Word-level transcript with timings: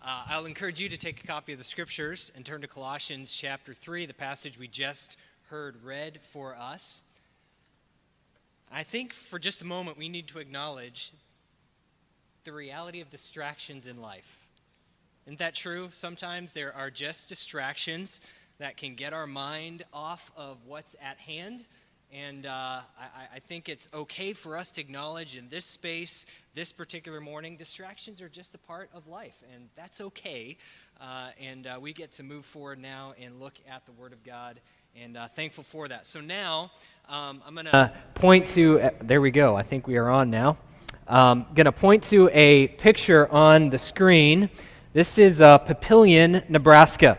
Uh, 0.00 0.22
I'll 0.28 0.46
encourage 0.46 0.78
you 0.78 0.88
to 0.90 0.96
take 0.96 1.24
a 1.24 1.26
copy 1.26 1.52
of 1.52 1.58
the 1.58 1.64
scriptures 1.64 2.30
and 2.36 2.46
turn 2.46 2.60
to 2.60 2.68
Colossians 2.68 3.32
chapter 3.32 3.74
3, 3.74 4.06
the 4.06 4.14
passage 4.14 4.56
we 4.56 4.68
just 4.68 5.16
heard 5.50 5.82
read 5.82 6.20
for 6.32 6.54
us. 6.54 7.02
I 8.70 8.84
think 8.84 9.12
for 9.12 9.40
just 9.40 9.60
a 9.60 9.64
moment 9.64 9.98
we 9.98 10.08
need 10.08 10.28
to 10.28 10.38
acknowledge 10.38 11.12
the 12.44 12.52
reality 12.52 13.00
of 13.00 13.10
distractions 13.10 13.88
in 13.88 14.00
life. 14.00 14.46
Isn't 15.26 15.40
that 15.40 15.56
true? 15.56 15.88
Sometimes 15.92 16.52
there 16.52 16.74
are 16.74 16.90
just 16.90 17.28
distractions 17.28 18.20
that 18.58 18.76
can 18.76 18.94
get 18.94 19.12
our 19.12 19.26
mind 19.26 19.84
off 19.92 20.30
of 20.36 20.58
what's 20.64 20.94
at 21.02 21.18
hand. 21.18 21.64
And 22.12 22.46
uh, 22.46 22.80
I, 22.98 23.36
I, 23.36 23.38
think 23.38 23.68
it's 23.68 23.86
okay 23.92 24.32
for 24.32 24.56
us 24.56 24.72
to 24.72 24.80
acknowledge 24.80 25.36
in 25.36 25.50
this 25.50 25.66
space, 25.66 26.24
this 26.54 26.72
particular 26.72 27.20
morning, 27.20 27.58
distractions 27.58 28.22
are 28.22 28.30
just 28.30 28.54
a 28.54 28.58
part 28.58 28.88
of 28.94 29.06
life, 29.08 29.34
and 29.54 29.68
that's 29.76 30.00
okay. 30.00 30.56
Uh, 30.98 31.28
and 31.38 31.66
uh, 31.66 31.78
we 31.78 31.92
get 31.92 32.10
to 32.12 32.22
move 32.22 32.46
forward 32.46 32.78
now 32.78 33.12
and 33.22 33.38
look 33.38 33.52
at 33.70 33.84
the 33.84 33.92
Word 33.92 34.14
of 34.14 34.24
God, 34.24 34.58
and 34.96 35.18
uh, 35.18 35.28
thankful 35.28 35.64
for 35.64 35.86
that. 35.86 36.06
So 36.06 36.22
now, 36.22 36.70
um, 37.10 37.42
I'm 37.46 37.52
going 37.52 37.66
to 37.66 37.92
point 38.14 38.46
to, 38.48 38.80
uh, 38.80 38.90
there 39.02 39.20
we 39.20 39.30
go, 39.30 39.54
I 39.54 39.62
think 39.62 39.86
we 39.86 39.98
are 39.98 40.08
on 40.08 40.30
now. 40.30 40.56
I'm 41.06 41.40
um, 41.40 41.46
going 41.54 41.66
to 41.66 41.72
point 41.72 42.04
to 42.04 42.30
a 42.32 42.68
picture 42.68 43.30
on 43.30 43.68
the 43.68 43.78
screen. 43.78 44.48
This 44.94 45.18
is 45.18 45.42
uh, 45.42 45.58
Papillion, 45.58 46.48
Nebraska. 46.48 47.18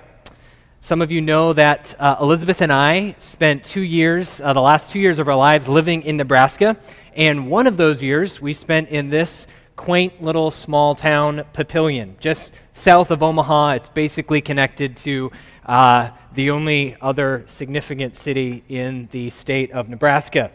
Some 0.81 1.01
of 1.01 1.11
you 1.11 1.19
know 1.19 1.51
that 1.51 1.93
uh, 1.99 2.15
Elizabeth 2.21 2.61
and 2.61 2.71
I 2.71 3.13
spent 3.19 3.65
two 3.65 3.81
years, 3.81 4.39
uh, 4.39 4.53
the 4.53 4.61
last 4.61 4.89
two 4.89 4.99
years 4.99 5.19
of 5.19 5.27
our 5.27 5.35
lives, 5.35 5.67
living 5.67 6.03
in 6.03 6.15
Nebraska. 6.15 6.77
And 7.13 7.49
one 7.49 7.67
of 7.67 7.75
those 7.75 8.01
years 8.01 8.41
we 8.41 8.53
spent 8.53 8.87
in 8.87 9.09
this 9.09 9.45
quaint 9.75 10.23
little 10.23 10.49
small 10.49 10.95
town, 10.95 11.43
Papillion, 11.53 12.17
just 12.21 12.53
south 12.71 13.11
of 13.11 13.21
Omaha. 13.21 13.71
It's 13.71 13.89
basically 13.89 14.39
connected 14.39 14.95
to 14.97 15.33
uh, 15.65 16.11
the 16.33 16.49
only 16.49 16.95
other 17.01 17.43
significant 17.47 18.15
city 18.15 18.63
in 18.69 19.09
the 19.11 19.31
state 19.31 19.71
of 19.71 19.89
Nebraska. 19.89 20.49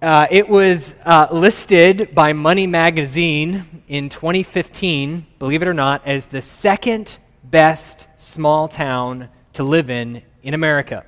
Uh, 0.00 0.26
it 0.30 0.48
was 0.48 0.96
uh, 1.04 1.28
listed 1.30 2.14
by 2.14 2.32
Money 2.32 2.66
Magazine 2.66 3.82
in 3.86 4.08
2015, 4.08 5.26
believe 5.38 5.60
it 5.60 5.68
or 5.68 5.74
not, 5.74 6.06
as 6.06 6.26
the 6.26 6.40
second 6.40 7.18
best 7.52 8.08
small 8.16 8.66
town 8.66 9.28
to 9.52 9.62
live 9.62 9.90
in 9.90 10.22
in 10.42 10.54
America. 10.54 11.04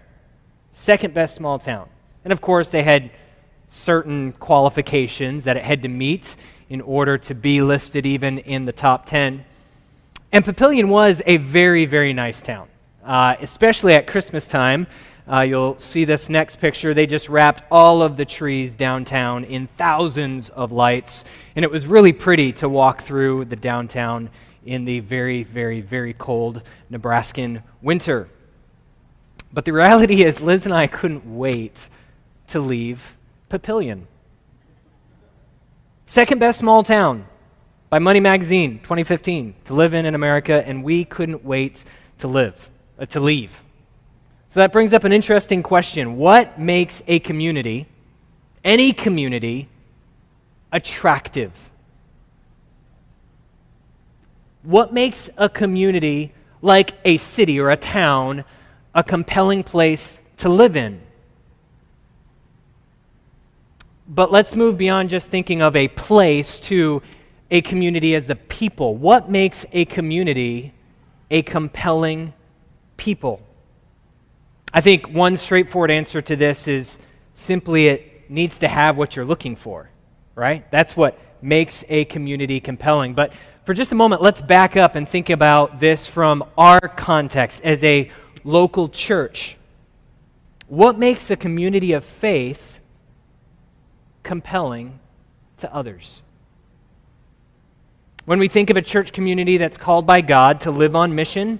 Second 0.74 1.14
best 1.14 1.34
small 1.34 1.58
town. 1.58 1.88
And 2.22 2.32
of 2.32 2.40
course, 2.40 2.70
they 2.70 2.84
had 2.84 3.10
certain 3.66 4.32
qualifications 4.32 5.44
that 5.44 5.56
it 5.56 5.64
had 5.64 5.82
to 5.82 5.88
meet 5.88 6.36
in 6.68 6.80
order 6.80 7.18
to 7.18 7.34
be 7.34 7.62
listed 7.62 8.06
even 8.06 8.38
in 8.38 8.66
the 8.66 8.72
top 8.72 9.06
10. 9.06 9.44
And 10.32 10.44
Papillion 10.44 10.88
was 10.88 11.22
a 11.26 11.38
very, 11.38 11.86
very 11.86 12.12
nice 12.12 12.42
town, 12.42 12.68
uh, 13.04 13.36
especially 13.40 13.94
at 13.94 14.06
Christmas 14.06 14.46
time. 14.46 14.86
Uh, 15.26 15.40
you'll 15.40 15.78
see 15.78 16.04
this 16.04 16.28
next 16.28 16.60
picture. 16.60 16.92
They 16.92 17.06
just 17.06 17.30
wrapped 17.30 17.62
all 17.70 18.02
of 18.02 18.18
the 18.18 18.26
trees 18.26 18.74
downtown 18.74 19.44
in 19.44 19.68
thousands 19.78 20.50
of 20.50 20.72
lights, 20.72 21.24
and 21.56 21.64
it 21.64 21.70
was 21.70 21.86
really 21.86 22.12
pretty 22.12 22.52
to 22.54 22.68
walk 22.68 23.02
through 23.02 23.46
the 23.46 23.56
downtown 23.56 24.28
in 24.64 24.84
the 24.84 25.00
very, 25.00 25.42
very, 25.42 25.80
very 25.80 26.12
cold 26.14 26.62
Nebraskan 26.90 27.62
winter. 27.82 28.28
But 29.52 29.64
the 29.64 29.72
reality 29.72 30.24
is, 30.24 30.40
Liz 30.40 30.64
and 30.64 30.74
I 30.74 30.86
couldn't 30.86 31.36
wait 31.36 31.88
to 32.48 32.60
leave 32.60 33.16
Papillion. 33.50 34.02
Second 36.06 36.38
best 36.38 36.58
small 36.58 36.82
town 36.82 37.26
by 37.88 37.98
Money 37.98 38.20
Magazine, 38.20 38.80
2015, 38.80 39.54
to 39.66 39.74
live 39.74 39.94
in 39.94 40.06
in 40.06 40.14
America, 40.14 40.66
and 40.66 40.82
we 40.82 41.04
couldn't 41.04 41.44
wait 41.44 41.84
to 42.18 42.28
live, 42.28 42.68
uh, 42.98 43.06
to 43.06 43.20
leave. 43.20 43.62
So 44.48 44.60
that 44.60 44.72
brings 44.72 44.92
up 44.92 45.04
an 45.04 45.12
interesting 45.12 45.62
question. 45.62 46.16
What 46.16 46.58
makes 46.58 47.02
a 47.06 47.18
community, 47.20 47.86
any 48.62 48.92
community, 48.92 49.68
attractive? 50.72 51.52
What 54.64 54.92
makes 54.92 55.28
a 55.36 55.48
community 55.48 56.32
like 56.62 56.94
a 57.04 57.18
city 57.18 57.60
or 57.60 57.70
a 57.70 57.76
town 57.76 58.44
a 58.94 59.04
compelling 59.04 59.62
place 59.62 60.22
to 60.38 60.48
live 60.48 60.76
in? 60.76 61.00
But 64.08 64.32
let's 64.32 64.54
move 64.54 64.76
beyond 64.78 65.10
just 65.10 65.28
thinking 65.28 65.62
of 65.62 65.76
a 65.76 65.88
place 65.88 66.60
to 66.60 67.02
a 67.50 67.60
community 67.60 68.14
as 68.14 68.30
a 68.30 68.34
people. 68.34 68.96
What 68.96 69.30
makes 69.30 69.66
a 69.72 69.84
community 69.84 70.72
a 71.30 71.42
compelling 71.42 72.32
people? 72.96 73.42
I 74.72 74.80
think 74.80 75.08
one 75.08 75.36
straightforward 75.36 75.90
answer 75.90 76.20
to 76.22 76.36
this 76.36 76.68
is 76.68 76.98
simply 77.34 77.88
it 77.88 78.30
needs 78.30 78.58
to 78.60 78.68
have 78.68 78.96
what 78.96 79.14
you're 79.14 79.24
looking 79.24 79.56
for, 79.56 79.90
right? 80.34 80.68
That's 80.70 80.96
what 80.96 81.18
makes 81.42 81.84
a 81.88 82.06
community 82.06 82.60
compelling. 82.60 83.14
But 83.14 83.32
for 83.64 83.72
just 83.72 83.92
a 83.92 83.94
moment, 83.94 84.20
let's 84.20 84.42
back 84.42 84.76
up 84.76 84.94
and 84.94 85.08
think 85.08 85.30
about 85.30 85.80
this 85.80 86.06
from 86.06 86.44
our 86.58 86.80
context 86.80 87.62
as 87.64 87.82
a 87.82 88.10
local 88.44 88.90
church. 88.90 89.56
What 90.68 90.98
makes 90.98 91.30
a 91.30 91.36
community 91.36 91.92
of 91.92 92.04
faith 92.04 92.80
compelling 94.22 94.98
to 95.58 95.74
others? 95.74 96.20
When 98.26 98.38
we 98.38 98.48
think 98.48 98.68
of 98.68 98.76
a 98.76 98.82
church 98.82 99.12
community 99.12 99.56
that's 99.56 99.78
called 99.78 100.06
by 100.06 100.20
God 100.20 100.60
to 100.62 100.70
live 100.70 100.94
on 100.94 101.14
mission, 101.14 101.58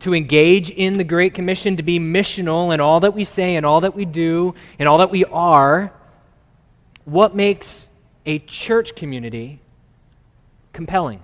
to 0.00 0.14
engage 0.14 0.68
in 0.70 0.94
the 0.94 1.04
Great 1.04 1.32
Commission, 1.32 1.76
to 1.78 1.82
be 1.82 1.98
missional 1.98 2.74
in 2.74 2.80
all 2.80 3.00
that 3.00 3.14
we 3.14 3.24
say 3.24 3.56
and 3.56 3.64
all 3.64 3.80
that 3.80 3.94
we 3.94 4.04
do 4.04 4.54
and 4.78 4.86
all 4.86 4.98
that 4.98 5.10
we 5.10 5.24
are, 5.24 5.90
what 7.06 7.34
makes 7.34 7.86
a 8.26 8.40
church 8.40 8.94
community 8.94 9.61
compelling? 10.72 11.22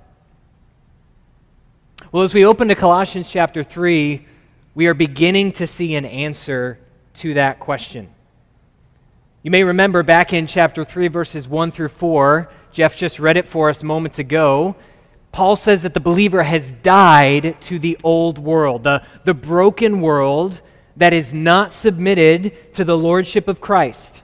Well, 2.13 2.23
as 2.23 2.33
we 2.33 2.45
open 2.45 2.69
to 2.69 2.75
Colossians 2.75 3.29
chapter 3.29 3.63
3, 3.63 4.25
we 4.75 4.87
are 4.87 4.95
beginning 4.95 5.53
to 5.53 5.67
see 5.67 5.95
an 5.95 6.05
answer 6.05 6.79
to 7.15 7.35
that 7.35 7.59
question. 7.59 8.09
You 9.43 9.51
may 9.51 9.65
remember 9.65 10.03
back 10.03 10.33
in 10.33 10.47
chapter 10.47 10.85
3, 10.85 11.09
verses 11.09 11.49
1 11.49 11.73
through 11.73 11.89
4, 11.89 12.51
Jeff 12.73 12.97
just 12.97 13.19
read 13.19 13.37
it 13.37 13.49
for 13.49 13.71
us 13.71 13.83
moments 13.83 14.19
ago. 14.19 14.77
Paul 15.33 15.57
says 15.57 15.83
that 15.83 15.95
the 15.95 16.01
believer 16.01 16.43
has 16.43 16.73
died 16.73 17.61
to 17.63 17.79
the 17.79 17.99
old 18.03 18.39
world, 18.39 18.85
the, 18.85 19.03
the 19.25 19.35
broken 19.35 20.01
world 20.01 20.61
that 20.97 21.13
is 21.13 21.33
not 21.33 21.73
submitted 21.73 22.75
to 22.75 22.85
the 22.85 22.97
lordship 22.97 23.49
of 23.49 23.61
Christ. 23.61 24.23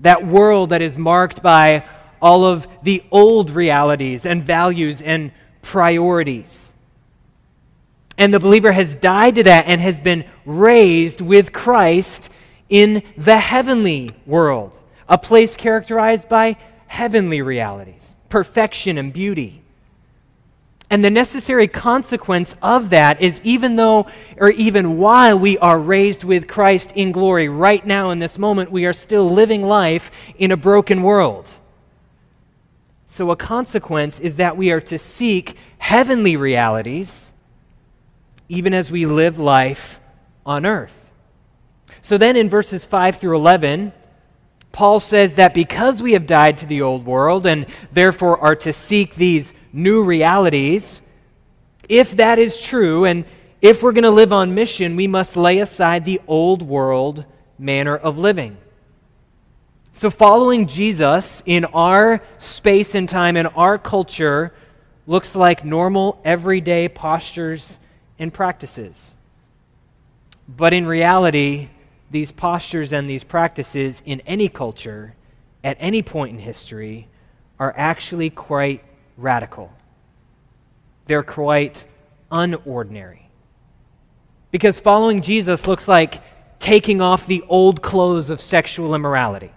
That 0.00 0.26
world 0.26 0.70
that 0.70 0.82
is 0.82 0.98
marked 0.98 1.42
by 1.42 1.84
all 2.26 2.44
of 2.44 2.66
the 2.82 3.04
old 3.12 3.50
realities 3.50 4.26
and 4.26 4.42
values 4.42 5.00
and 5.00 5.30
priorities. 5.62 6.72
And 8.18 8.34
the 8.34 8.40
believer 8.40 8.72
has 8.72 8.96
died 8.96 9.36
to 9.36 9.44
that 9.44 9.66
and 9.68 9.80
has 9.80 10.00
been 10.00 10.24
raised 10.44 11.20
with 11.20 11.52
Christ 11.52 12.28
in 12.68 13.04
the 13.16 13.38
heavenly 13.38 14.10
world, 14.26 14.76
a 15.08 15.16
place 15.16 15.54
characterized 15.54 16.28
by 16.28 16.56
heavenly 16.88 17.42
realities, 17.42 18.16
perfection 18.28 18.98
and 18.98 19.12
beauty. 19.12 19.62
And 20.90 21.04
the 21.04 21.10
necessary 21.10 21.68
consequence 21.68 22.56
of 22.60 22.90
that 22.90 23.20
is 23.20 23.40
even 23.44 23.76
though, 23.76 24.08
or 24.36 24.50
even 24.50 24.98
while 24.98 25.38
we 25.38 25.58
are 25.58 25.78
raised 25.78 26.24
with 26.24 26.48
Christ 26.48 26.90
in 26.96 27.12
glory, 27.12 27.48
right 27.48 27.86
now 27.86 28.10
in 28.10 28.18
this 28.18 28.36
moment, 28.36 28.72
we 28.72 28.84
are 28.84 28.92
still 28.92 29.30
living 29.30 29.62
life 29.62 30.10
in 30.38 30.50
a 30.50 30.56
broken 30.56 31.04
world. 31.04 31.48
So, 33.16 33.30
a 33.30 33.36
consequence 33.36 34.20
is 34.20 34.36
that 34.36 34.58
we 34.58 34.70
are 34.72 34.80
to 34.82 34.98
seek 34.98 35.56
heavenly 35.78 36.36
realities 36.36 37.32
even 38.50 38.74
as 38.74 38.90
we 38.90 39.06
live 39.06 39.38
life 39.38 40.00
on 40.44 40.66
earth. 40.66 41.08
So, 42.02 42.18
then 42.18 42.36
in 42.36 42.50
verses 42.50 42.84
5 42.84 43.16
through 43.16 43.36
11, 43.36 43.94
Paul 44.70 45.00
says 45.00 45.36
that 45.36 45.54
because 45.54 46.02
we 46.02 46.12
have 46.12 46.26
died 46.26 46.58
to 46.58 46.66
the 46.66 46.82
old 46.82 47.06
world 47.06 47.46
and 47.46 47.64
therefore 47.90 48.38
are 48.38 48.56
to 48.56 48.70
seek 48.74 49.14
these 49.14 49.54
new 49.72 50.02
realities, 50.02 51.00
if 51.88 52.16
that 52.16 52.38
is 52.38 52.58
true, 52.58 53.06
and 53.06 53.24
if 53.62 53.82
we're 53.82 53.92
going 53.92 54.04
to 54.04 54.10
live 54.10 54.34
on 54.34 54.54
mission, 54.54 54.94
we 54.94 55.06
must 55.06 55.38
lay 55.38 55.60
aside 55.60 56.04
the 56.04 56.20
old 56.26 56.60
world 56.60 57.24
manner 57.58 57.96
of 57.96 58.18
living. 58.18 58.58
So, 59.96 60.10
following 60.10 60.66
Jesus 60.66 61.42
in 61.46 61.64
our 61.64 62.20
space 62.36 62.94
and 62.94 63.08
time, 63.08 63.34
in 63.34 63.46
our 63.46 63.78
culture, 63.78 64.52
looks 65.06 65.34
like 65.34 65.64
normal, 65.64 66.20
everyday 66.22 66.86
postures 66.90 67.80
and 68.18 68.30
practices. 68.30 69.16
But 70.46 70.74
in 70.74 70.84
reality, 70.84 71.70
these 72.10 72.30
postures 72.30 72.92
and 72.92 73.08
these 73.08 73.24
practices 73.24 74.02
in 74.04 74.20
any 74.26 74.50
culture, 74.50 75.14
at 75.64 75.78
any 75.80 76.02
point 76.02 76.32
in 76.32 76.40
history, 76.40 77.08
are 77.58 77.72
actually 77.74 78.28
quite 78.28 78.84
radical. 79.16 79.72
they're 81.06 81.22
quite 81.22 81.86
unordinary. 82.30 83.22
Because 84.50 84.78
following 84.78 85.22
Jesus 85.22 85.66
looks 85.66 85.88
like 85.88 86.22
taking 86.58 87.00
off 87.00 87.26
the 87.26 87.42
old 87.48 87.80
clothes 87.80 88.28
of 88.28 88.42
sexual 88.42 88.94
immorality. 88.94 89.52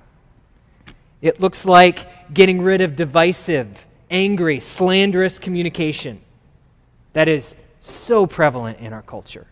It 1.22 1.40
looks 1.40 1.66
like 1.66 2.34
getting 2.34 2.62
rid 2.62 2.82
of 2.82 2.96
divisive, 2.96 3.86
angry, 4.10 4.60
slanderous 4.60 5.40
communication 5.40 6.22
that 7.14 7.28
is 7.28 7.56
so 7.80 8.26
prevalent 8.26 8.80
in 8.80 8.94
our 8.94 9.02
culture. 9.02 9.48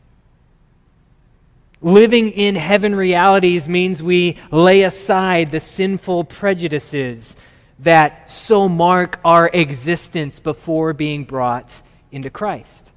Living 1.81 2.31
in 2.31 2.55
heaven 2.55 2.95
realities 2.95 3.67
means 3.67 4.01
we 4.01 4.37
lay 4.51 4.83
aside 4.83 5.51
the 5.51 5.59
sinful 5.59 6.23
prejudices 6.23 7.35
that 7.79 8.29
so 8.29 8.67
mark 8.67 9.19
our 9.23 9.47
existence 9.53 10.39
before 10.39 10.93
being 10.93 11.23
brought 11.23 11.81
into 12.11 12.29
Christ. 12.29 12.91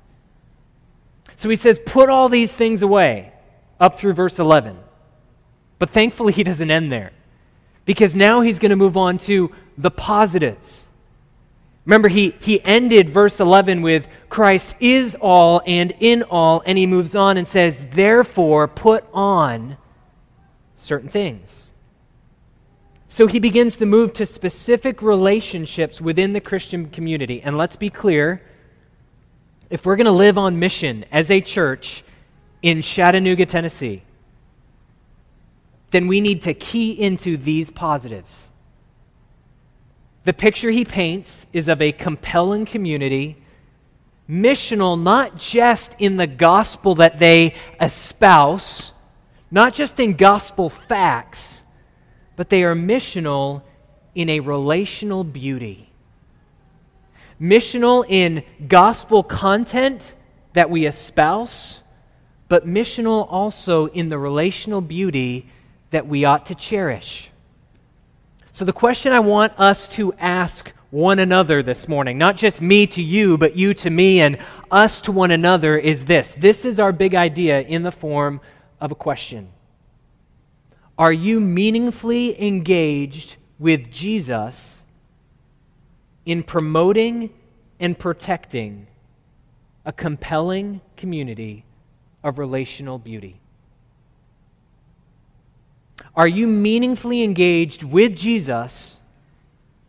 So 1.36 1.48
he 1.48 1.56
says, 1.56 1.78
put 1.84 2.08
all 2.08 2.28
these 2.28 2.56
things 2.56 2.80
away, 2.82 3.32
up 3.78 3.98
through 3.98 4.14
verse 4.14 4.38
11. 4.38 4.78
But 5.78 5.90
thankfully, 5.90 6.32
he 6.32 6.42
doesn't 6.42 6.70
end 6.70 6.90
there, 6.90 7.12
because 7.84 8.14
now 8.14 8.40
he's 8.40 8.58
going 8.58 8.70
to 8.70 8.76
move 8.76 8.96
on 8.96 9.18
to 9.18 9.52
the 9.76 9.90
positives. 9.90 10.88
Remember, 11.84 12.08
he, 12.08 12.34
he 12.40 12.64
ended 12.64 13.10
verse 13.10 13.40
11 13.40 13.82
with 13.82 14.06
Christ 14.28 14.74
is 14.80 15.16
all 15.20 15.62
and 15.66 15.92
in 15.98 16.22
all, 16.24 16.62
and 16.64 16.78
he 16.78 16.86
moves 16.86 17.14
on 17.14 17.36
and 17.36 17.48
says, 17.48 17.86
therefore, 17.90 18.68
put 18.68 19.04
on 19.12 19.76
certain 20.74 21.08
things. 21.08 21.72
So 23.08 23.26
he 23.26 23.40
begins 23.40 23.76
to 23.78 23.86
move 23.86 24.12
to 24.14 24.26
specific 24.26 25.02
relationships 25.02 26.00
within 26.00 26.32
the 26.32 26.40
Christian 26.40 26.90
community. 26.90 27.42
And 27.42 27.58
let's 27.58 27.74
be 27.74 27.88
clear 27.88 28.40
if 29.68 29.84
we're 29.84 29.96
going 29.96 30.04
to 30.04 30.12
live 30.12 30.38
on 30.38 30.60
mission 30.60 31.04
as 31.10 31.30
a 31.30 31.40
church 31.40 32.04
in 32.62 32.82
Chattanooga, 32.82 33.46
Tennessee, 33.46 34.02
then 35.90 36.06
we 36.06 36.20
need 36.20 36.42
to 36.42 36.54
key 36.54 36.92
into 36.92 37.36
these 37.36 37.70
positives. 37.70 38.48
The 40.24 40.32
picture 40.32 40.70
he 40.70 40.84
paints 40.84 41.46
is 41.52 41.66
of 41.66 41.80
a 41.80 41.92
compelling 41.92 42.66
community, 42.66 43.36
missional 44.28 45.00
not 45.00 45.36
just 45.36 45.96
in 45.98 46.16
the 46.16 46.26
gospel 46.26 46.94
that 46.96 47.18
they 47.18 47.54
espouse, 47.80 48.92
not 49.50 49.74
just 49.74 49.98
in 49.98 50.14
gospel 50.14 50.68
facts, 50.68 51.62
but 52.36 52.48
they 52.48 52.62
are 52.62 52.74
missional 52.74 53.62
in 54.14 54.28
a 54.28 54.40
relational 54.40 55.24
beauty. 55.24 55.90
Missional 57.40 58.04
in 58.08 58.44
gospel 58.68 59.22
content 59.22 60.14
that 60.52 60.70
we 60.70 60.86
espouse, 60.86 61.80
but 62.48 62.66
missional 62.66 63.26
also 63.30 63.86
in 63.86 64.10
the 64.10 64.18
relational 64.18 64.80
beauty 64.80 65.48
that 65.90 66.06
we 66.06 66.24
ought 66.24 66.46
to 66.46 66.54
cherish. 66.54 67.30
So, 68.52 68.64
the 68.64 68.72
question 68.72 69.12
I 69.12 69.20
want 69.20 69.52
us 69.58 69.88
to 69.88 70.12
ask 70.14 70.72
one 70.90 71.20
another 71.20 71.62
this 71.62 71.86
morning, 71.86 72.18
not 72.18 72.36
just 72.36 72.60
me 72.60 72.86
to 72.88 73.02
you, 73.02 73.38
but 73.38 73.56
you 73.56 73.74
to 73.74 73.90
me 73.90 74.20
and 74.20 74.38
us 74.70 75.00
to 75.02 75.12
one 75.12 75.30
another, 75.30 75.78
is 75.78 76.04
this. 76.04 76.34
This 76.36 76.64
is 76.64 76.78
our 76.78 76.92
big 76.92 77.14
idea 77.14 77.60
in 77.60 77.82
the 77.82 77.92
form 77.92 78.40
of 78.80 78.90
a 78.90 78.96
question. 78.96 79.50
Are 80.98 81.12
you 81.12 81.40
meaningfully 81.40 82.40
engaged 82.42 83.36
with 83.58 83.90
Jesus 83.90 84.82
in 86.26 86.42
promoting 86.42 87.30
and 87.78 87.98
protecting 87.98 88.86
a 89.86 89.92
compelling 89.92 90.80
community 90.96 91.64
of 92.22 92.38
relational 92.38 92.98
beauty? 92.98 93.39
Are 96.14 96.28
you 96.28 96.46
meaningfully 96.46 97.22
engaged 97.22 97.82
with 97.82 98.16
Jesus 98.16 98.98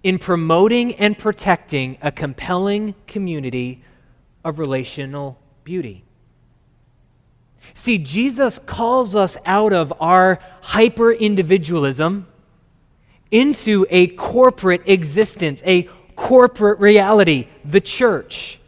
in 0.04 0.20
promoting 0.20 0.96
and 0.96 1.18
protecting 1.18 1.98
a 2.02 2.12
compelling 2.12 2.96
community 3.08 3.84
of 4.44 4.60
relational 4.60 5.40
beauty? 5.64 6.04
See, 7.74 7.98
Jesus 7.98 8.60
calls 8.66 9.16
us 9.16 9.38
out 9.46 9.74
of 9.74 9.94
our 10.00 10.40
hyper 10.62 11.12
individualism 11.12 12.28
into 13.30 13.86
a 13.90 14.08
corporate 14.08 14.82
existence, 14.88 15.62
a 15.66 15.84
corporate 16.16 16.80
reality, 16.80 17.48
the 17.64 17.82
church. 17.82 18.60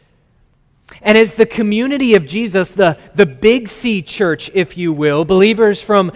And 1.01 1.17
as 1.17 1.33
the 1.33 1.45
community 1.45 2.15
of 2.15 2.25
Jesus, 2.25 2.71
the, 2.71 2.97
the 3.13 3.25
big 3.25 3.67
C 3.67 4.01
church, 4.01 4.49
if 4.53 4.77
you 4.77 4.93
will, 4.93 5.25
believers 5.25 5.81
from 5.81 6.11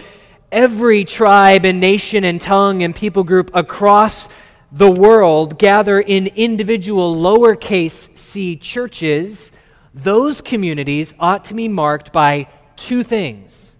every 0.50 1.04
tribe 1.04 1.64
and 1.64 1.80
nation 1.80 2.24
and 2.24 2.40
tongue 2.40 2.82
and 2.82 2.94
people 2.94 3.24
group 3.24 3.50
across 3.54 4.28
the 4.70 4.90
world 4.90 5.58
gather 5.58 6.00
in 6.00 6.26
individual 6.28 7.14
lowercase 7.16 8.16
c 8.16 8.56
churches, 8.56 9.50
those 9.94 10.40
communities 10.40 11.14
ought 11.18 11.44
to 11.44 11.54
be 11.54 11.68
marked 11.68 12.12
by 12.12 12.48
two 12.76 13.02
things 13.02 13.76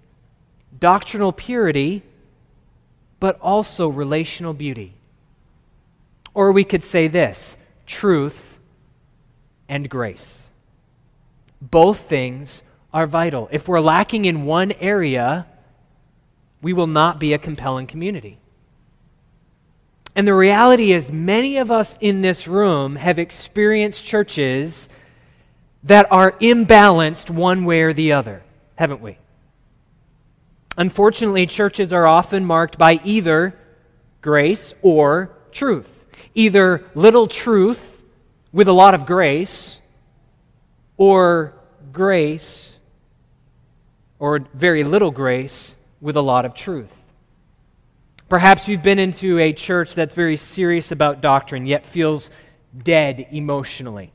doctrinal 0.79 1.32
purity, 1.32 2.03
but 3.19 3.38
also 3.41 3.88
relational 3.88 4.55
beauty. 4.55 4.94
Or 6.35 6.53
we 6.53 6.62
could 6.62 6.85
say 6.85 7.09
this 7.09 7.56
truth 7.85 8.59
and 9.69 9.91
grace. 9.91 10.49
Both 11.61 12.00
things 12.03 12.62
are 12.93 13.06
vital. 13.06 13.49
If 13.50 13.67
we're 13.67 13.81
lacking 13.81 14.25
in 14.25 14.44
one 14.44 14.73
area, 14.73 15.47
we 16.60 16.72
will 16.72 16.87
not 16.87 17.20
be 17.20 17.32
a 17.32 17.38
compelling 17.38 17.87
community. 17.87 18.38
And 20.16 20.26
the 20.26 20.34
reality 20.34 20.90
is, 20.93 21.12
many 21.12 21.58
of 21.58 21.70
us 21.70 21.96
in 22.00 22.22
this 22.22 22.49
room 22.49 22.96
have 22.96 23.19
experienced 23.19 24.05
churches 24.05 24.88
that 25.84 26.10
are 26.10 26.32
imbalanced 26.32 27.31
one 27.31 27.64
way 27.64 27.82
or 27.82 27.93
the 27.93 28.12
other, 28.12 28.43
haven't 28.75 29.00
we? 29.00 29.19
Unfortunately, 30.76 31.46
churches 31.46 31.93
are 31.93 32.06
often 32.06 32.44
marked 32.44 32.78
by 32.78 33.00
either 33.04 33.56
grace 34.20 34.75
or 34.82 35.37
truth. 35.52 36.04
Either 36.34 36.84
little 36.94 37.28
truth 37.28 38.02
with 38.52 38.66
a 38.66 38.72
lot 38.72 38.94
of 38.94 39.06
grace, 39.06 39.81
or 40.97 41.54
grace, 41.92 42.75
or 44.18 44.40
very 44.52 44.83
little 44.83 45.11
grace 45.11 45.76
with 46.00 46.17
a 46.17 46.23
lot 46.23 46.45
of 46.45 46.55
truth. 46.55 46.93
Perhaps 48.28 48.69
you've 48.69 48.83
been 48.83 48.99
into 48.99 49.38
a 49.38 49.52
church 49.52 49.95
that's 49.95 50.14
very 50.14 50.37
serious 50.37 50.93
about 50.93 51.21
doctrine, 51.21 51.67
yet 51.67 51.87
feels 51.87 52.31
dead 52.76 53.26
emotionally. 53.31 54.12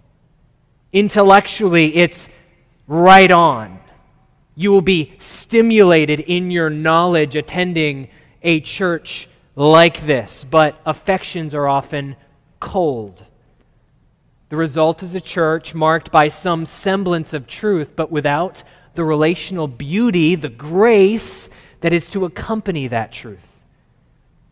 Intellectually, 0.91 1.95
it's 1.95 2.29
right 2.87 3.31
on. 3.31 3.79
You 4.55 4.71
will 4.71 4.83
be 4.83 5.13
stimulated 5.17 6.19
in 6.19 6.51
your 6.51 6.69
knowledge 6.69 7.35
attending 7.35 8.09
a 8.43 8.59
church 8.59 9.27
like 9.55 10.01
this, 10.01 10.45
but 10.49 10.79
affections 10.85 11.55
are 11.55 11.67
often 11.67 12.15
cold. 12.59 13.25
The 14.49 14.57
result 14.57 15.01
is 15.01 15.15
a 15.15 15.21
church 15.21 15.73
marked 15.73 16.11
by 16.11 16.27
some 16.27 16.67
semblance 16.67 17.33
of 17.33 17.47
truth, 17.47 17.95
but 17.95 18.11
without 18.11 18.61
the 18.93 19.03
relational 19.03 19.67
beauty, 19.67 20.35
the 20.35 20.49
grace 20.49 21.49
that 21.83 21.91
is 21.91 22.07
to 22.07 22.23
accompany 22.23 22.87
that 22.87 23.11
truth. 23.11 23.59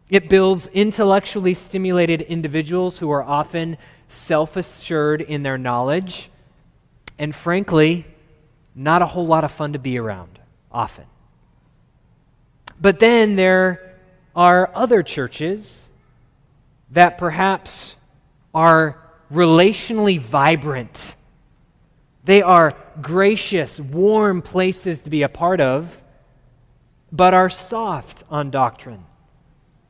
It 0.10 0.28
builds 0.28 0.68
intellectually 0.68 1.54
stimulated 1.54 2.20
individuals 2.20 2.98
who 2.98 3.10
are 3.10 3.24
often 3.24 3.78
self 4.10 4.58
assured 4.58 5.22
in 5.22 5.42
their 5.42 5.58
knowledge 5.58 6.30
and, 7.18 7.34
frankly, 7.34 8.06
not 8.76 9.02
a 9.02 9.06
whole 9.06 9.26
lot 9.26 9.46
of 9.46 9.52
fun 9.54 9.72
to 9.72 9.80
be 9.80 9.98
around 9.98 10.40
often. 10.74 11.06
But 12.82 13.00
then 13.00 13.38
there 13.38 13.96
are 14.36 14.70
other 14.76 15.02
churches 15.02 15.88
that 16.90 17.18
perhaps 17.18 17.96
are 18.54 19.00
relationally 19.32 20.20
vibrant. 20.20 21.16
They 22.26 22.42
are 22.42 22.74
gracious, 23.02 23.80
warm 23.80 24.42
places 24.42 25.00
to 25.04 25.10
be 25.10 25.22
a 25.22 25.30
part 25.30 25.62
of 25.62 26.02
but 27.12 27.34
are 27.34 27.50
soft 27.50 28.24
on 28.30 28.52
doctrine. 28.52 29.06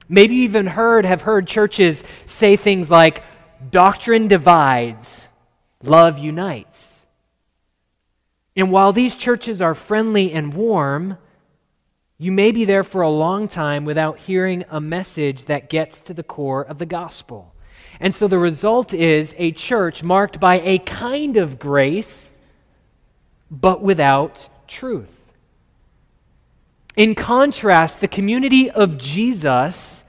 Maybe 0.10 0.36
you 0.36 0.44
even 0.44 0.68
heard, 0.68 1.06
have 1.06 1.22
heard 1.22 1.48
churches 1.48 2.04
say 2.26 2.56
things 2.56 2.92
like, 2.92 3.24
doctrine 3.70 4.28
divides, 4.28 5.28
love 5.84 6.18
unites. 6.18 7.06
And 8.56 8.72
while 8.72 8.92
these 8.92 9.16
churches 9.16 9.62
are 9.62 9.76
friendly 9.76 10.34
and 10.34 10.54
warm, 10.54 11.18
you 12.18 12.32
may 12.32 12.52
be 12.52 12.66
there 12.66 12.84
for 12.84 13.02
a 13.02 13.10
long 13.10 13.48
time 13.48 13.86
without 13.86 14.20
hearing 14.20 14.66
a 14.70 14.82
message 14.82 15.46
that 15.46 15.70
gets 15.70 16.02
to 16.02 16.14
the 16.14 16.24
core 16.24 16.64
of 16.64 16.78
the 16.78 16.86
gospel. 16.86 17.56
And 18.00 18.14
so 18.14 18.28
the 18.28 18.38
result 18.38 18.94
is 18.94 19.34
a 19.38 19.52
church 19.52 20.04
marked 20.04 20.40
by 20.40 20.60
a 20.60 20.80
kind 20.80 21.38
of 21.38 21.58
grace, 21.58 22.34
but 23.50 23.82
without 23.82 24.50
truth. 24.68 25.21
In 26.96 27.16
contrast, 27.16 28.02
the 28.02 28.08
community 28.08 28.70
of 28.70 28.98
Jesus 28.98 30.04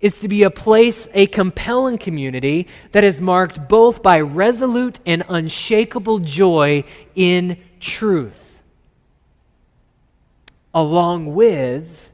is 0.00 0.18
to 0.20 0.28
be 0.28 0.42
a 0.42 0.50
place, 0.50 1.08
a 1.14 1.26
compelling 1.26 1.96
community 1.96 2.66
that 2.92 3.04
is 3.04 3.20
marked 3.20 3.68
both 3.68 4.02
by 4.02 4.20
resolute 4.20 4.98
and 5.06 5.24
unshakable 5.28 6.18
joy 6.18 6.84
in 7.14 7.56
truth, 7.80 8.60
along 10.74 11.34
with 11.34 12.10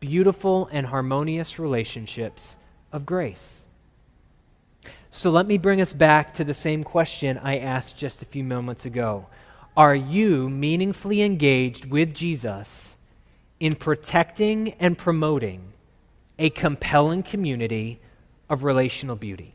beautiful 0.00 0.68
and 0.70 0.86
harmonious 0.86 1.58
relationships 1.58 2.56
of 2.92 3.06
grace. 3.06 3.64
So 5.10 5.30
let 5.30 5.46
me 5.46 5.58
bring 5.58 5.80
us 5.80 5.92
back 5.92 6.34
to 6.34 6.44
the 6.44 6.54
same 6.54 6.84
question 6.84 7.38
I 7.38 7.58
asked 7.58 7.96
just 7.96 8.22
a 8.22 8.26
few 8.26 8.44
moments 8.44 8.84
ago. 8.84 9.26
Are 9.76 9.94
you 9.94 10.48
meaningfully 10.50 11.22
engaged 11.22 11.86
with 11.86 12.14
Jesus 12.14 12.94
in 13.60 13.74
protecting 13.74 14.74
and 14.80 14.96
promoting 14.96 15.72
a 16.38 16.50
compelling 16.50 17.22
community 17.22 18.00
of 18.48 18.64
relational 18.64 19.16
beauty? 19.16 19.54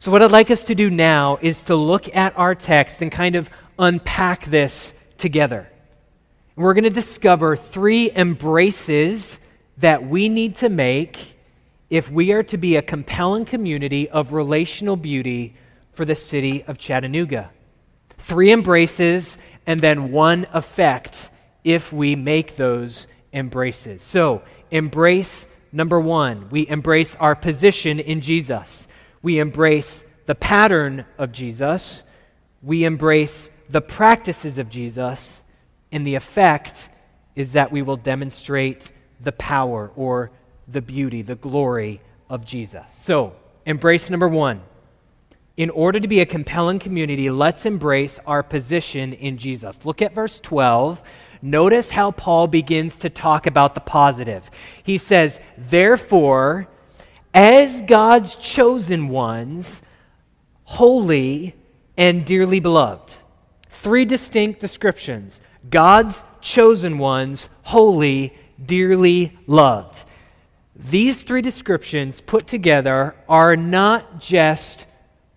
So, 0.00 0.10
what 0.10 0.22
I'd 0.22 0.30
like 0.30 0.50
us 0.50 0.64
to 0.64 0.74
do 0.74 0.90
now 0.90 1.38
is 1.40 1.64
to 1.64 1.76
look 1.76 2.14
at 2.14 2.36
our 2.36 2.54
text 2.54 3.00
and 3.00 3.10
kind 3.10 3.36
of 3.36 3.48
unpack 3.78 4.44
this 4.46 4.92
together. 5.16 5.68
We're 6.56 6.74
going 6.74 6.84
to 6.84 6.90
discover 6.90 7.56
three 7.56 8.10
embraces 8.10 9.38
that 9.78 10.06
we 10.06 10.28
need 10.28 10.56
to 10.56 10.68
make 10.68 11.36
if 11.88 12.10
we 12.10 12.32
are 12.32 12.42
to 12.44 12.58
be 12.58 12.76
a 12.76 12.82
compelling 12.82 13.44
community 13.44 14.08
of 14.10 14.32
relational 14.32 14.96
beauty 14.96 15.54
for 15.92 16.04
the 16.04 16.14
city 16.14 16.64
of 16.64 16.78
Chattanooga. 16.78 17.50
Three 18.18 18.52
embraces 18.52 19.38
and 19.66 19.80
then 19.80 20.12
one 20.12 20.46
effect 20.52 21.30
if 21.64 21.92
we 21.92 22.16
make 22.16 22.56
those 22.56 23.06
embraces. 23.32 24.02
So, 24.02 24.42
embrace 24.70 25.46
number 25.72 26.00
one, 26.00 26.48
we 26.50 26.66
embrace 26.68 27.14
our 27.16 27.34
position 27.34 28.00
in 28.00 28.20
Jesus. 28.20 28.88
We 29.22 29.38
embrace 29.38 30.04
the 30.26 30.34
pattern 30.34 31.04
of 31.18 31.32
Jesus. 31.32 32.02
We 32.62 32.84
embrace 32.84 33.50
the 33.68 33.80
practices 33.80 34.58
of 34.58 34.70
Jesus. 34.70 35.42
And 35.92 36.06
the 36.06 36.14
effect 36.14 36.88
is 37.34 37.52
that 37.52 37.72
we 37.72 37.82
will 37.82 37.96
demonstrate 37.96 38.90
the 39.20 39.32
power 39.32 39.90
or 39.96 40.30
the 40.66 40.82
beauty, 40.82 41.22
the 41.22 41.34
glory 41.34 42.00
of 42.28 42.44
Jesus. 42.44 42.94
So, 42.94 43.34
embrace 43.64 44.10
number 44.10 44.28
one. 44.28 44.62
In 45.56 45.70
order 45.70 45.98
to 45.98 46.06
be 46.06 46.20
a 46.20 46.26
compelling 46.26 46.78
community, 46.78 47.30
let's 47.30 47.66
embrace 47.66 48.20
our 48.26 48.42
position 48.42 49.12
in 49.12 49.38
Jesus. 49.38 49.84
Look 49.84 50.00
at 50.02 50.14
verse 50.14 50.38
12. 50.40 51.02
Notice 51.40 51.90
how 51.90 52.10
Paul 52.10 52.46
begins 52.46 52.98
to 52.98 53.10
talk 53.10 53.46
about 53.46 53.74
the 53.74 53.80
positive. 53.80 54.50
He 54.82 54.98
says, 54.98 55.40
Therefore, 55.56 56.68
as 57.32 57.82
God's 57.82 58.34
chosen 58.34 59.08
ones, 59.08 59.82
holy 60.64 61.54
and 61.96 62.24
dearly 62.24 62.60
beloved. 62.60 63.14
Three 63.70 64.04
distinct 64.04 64.60
descriptions 64.60 65.40
God's 65.70 66.24
chosen 66.40 66.98
ones, 66.98 67.48
holy, 67.62 68.36
dearly 68.64 69.36
loved. 69.46 70.04
These 70.74 71.22
three 71.22 71.42
descriptions 71.42 72.20
put 72.20 72.46
together 72.46 73.16
are 73.28 73.56
not 73.56 74.20
just 74.20 74.86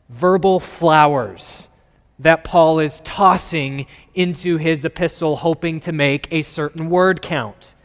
verbal 0.10 0.60
flowers 0.60 1.68
that 2.22 2.44
Paul 2.44 2.80
is 2.80 3.02
tossing 3.04 3.88
into 4.14 4.58
his 4.58 4.86
epistle, 4.86 5.36
hoping 5.38 5.80
to 5.82 5.92
make 5.92 6.28
a 6.32 6.42
certain 6.42 6.90
word 6.90 7.22
count. 7.22 7.76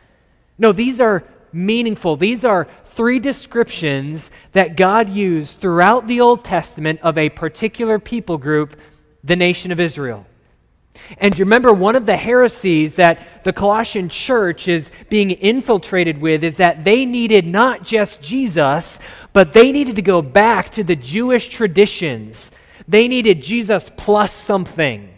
No, 0.59 0.73
these 0.73 1.00
are 1.00 1.25
meaningful. 1.52 2.16
These 2.16 2.45
are 2.45 2.69
three 2.85 3.19
descriptions 3.19 4.31
that 4.52 4.76
God 4.76 5.09
used 5.09 5.61
throughout 5.61 6.07
the 6.07 6.21
Old 6.21 6.45
Testament 6.45 7.00
of 7.02 7.19
a 7.19 7.28
particular 7.28 7.99
people 7.99 8.38
group, 8.38 8.76
the 9.25 9.37
nation 9.37 9.73
of 9.73 9.81
Israel. 9.81 10.26
And 11.19 11.38
you 11.38 11.45
remember 11.45 11.73
one 11.73 11.95
of 11.95 12.07
the 12.07 12.16
heresies 12.16 12.97
that 12.97 13.45
the 13.45 13.52
Colossian 13.52 14.09
church 14.09 14.66
is 14.66 14.90
being 15.09 15.31
infiltrated 15.31 16.19
with 16.19 16.43
is 16.43 16.57
that 16.57 16.85
they 16.85 17.05
needed 17.05 17.47
not 17.47 17.85
just 17.85 18.21
Jesus, 18.23 18.99
but 19.33 19.52
they 19.52 19.73
needed 19.73 19.97
to 19.97 20.02
go 20.02 20.23
back 20.23 20.71
to 20.71 20.83
the 20.83 20.97
Jewish 20.97 21.49
traditions. 21.49 22.50
They 22.88 23.09
needed 23.09 23.43
Jesus 23.43 23.90
plus 23.97 24.33
something. 24.33 25.12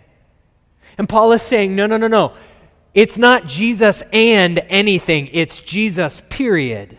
And 0.96 1.08
Paul 1.08 1.32
is 1.32 1.42
saying, 1.42 1.76
no, 1.76 1.86
no, 1.86 1.96
no, 1.96 2.08
no. 2.08 2.34
It's 2.94 3.18
not 3.18 3.46
Jesus 3.46 4.02
and 4.12 4.58
anything, 4.58 5.28
it's 5.32 5.58
Jesus, 5.58 6.22
period. 6.28 6.98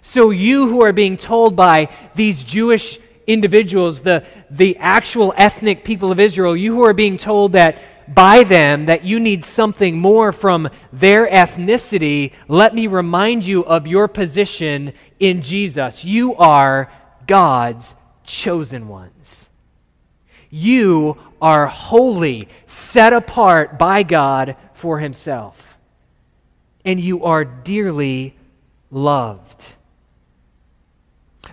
So 0.00 0.30
you 0.30 0.68
who 0.68 0.84
are 0.84 0.92
being 0.92 1.16
told 1.16 1.56
by 1.56 1.88
these 2.14 2.44
Jewish 2.44 3.00
individuals, 3.26 4.00
the, 4.00 4.24
the 4.50 4.76
actual 4.78 5.34
ethnic 5.36 5.84
people 5.84 6.12
of 6.12 6.20
Israel, 6.20 6.56
you 6.56 6.74
who 6.74 6.84
are 6.84 6.94
being 6.94 7.18
told 7.18 7.52
that 7.52 7.78
by 8.14 8.44
them 8.44 8.86
that 8.86 9.04
you 9.04 9.20
need 9.20 9.44
something 9.44 9.98
more 9.98 10.32
from 10.32 10.70
their 10.92 11.26
ethnicity, 11.26 12.32
let 12.46 12.74
me 12.74 12.86
remind 12.86 13.44
you 13.44 13.64
of 13.64 13.86
your 13.86 14.08
position 14.08 14.92
in 15.18 15.42
Jesus. 15.42 16.04
You 16.04 16.34
are 16.36 16.90
God's 17.26 17.94
chosen 18.24 18.88
ones. 18.88 19.47
You 20.50 21.18
are 21.40 21.66
holy, 21.66 22.48
set 22.66 23.12
apart 23.12 23.78
by 23.78 24.02
God 24.02 24.56
for 24.72 24.98
Himself. 24.98 25.78
And 26.84 27.00
you 27.00 27.24
are 27.24 27.44
dearly 27.44 28.34
loved. 28.90 29.74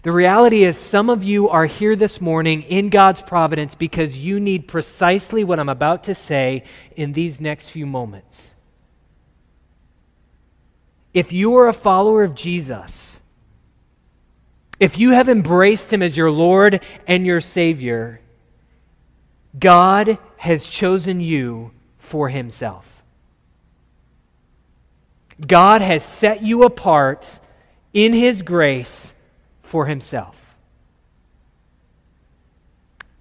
The 0.04 0.12
reality 0.12 0.64
is, 0.64 0.78
some 0.78 1.10
of 1.10 1.24
you 1.24 1.50
are 1.50 1.66
here 1.66 1.96
this 1.96 2.22
morning 2.22 2.62
in 2.62 2.90
God's 2.90 3.24
providence 3.24 3.74
because 3.74 4.18
you 4.18 4.40
need 4.40 4.68
precisely 4.68 5.44
what 5.44 5.60
I'm 5.60 5.70
about 5.70 6.04
to 6.04 6.16
say 6.16 6.64
in 6.96 7.14
these 7.14 7.42
next 7.42 7.70
few 7.70 7.88
moments. 7.88 8.54
If 11.14 11.34
you 11.34 11.56
are 11.56 11.68
a 11.68 11.74
follower 11.74 12.24
of 12.24 12.36
Jesus, 12.36 13.20
if 14.80 15.00
you 15.00 15.12
have 15.12 15.28
embraced 15.28 15.92
Him 15.92 16.04
as 16.04 16.16
your 16.16 16.30
Lord 16.30 16.82
and 17.08 17.26
your 17.26 17.42
Savior, 17.42 18.20
God 19.58 20.18
has 20.38 20.66
chosen 20.66 21.20
you 21.20 21.72
for 21.98 22.30
Himself. 22.30 23.04
God 25.46 25.82
has 25.82 26.04
set 26.04 26.42
you 26.42 26.64
apart 26.64 27.40
in 27.94 28.14
His 28.14 28.42
grace 28.42 29.14
for 29.76 29.88
himself. 29.88 30.56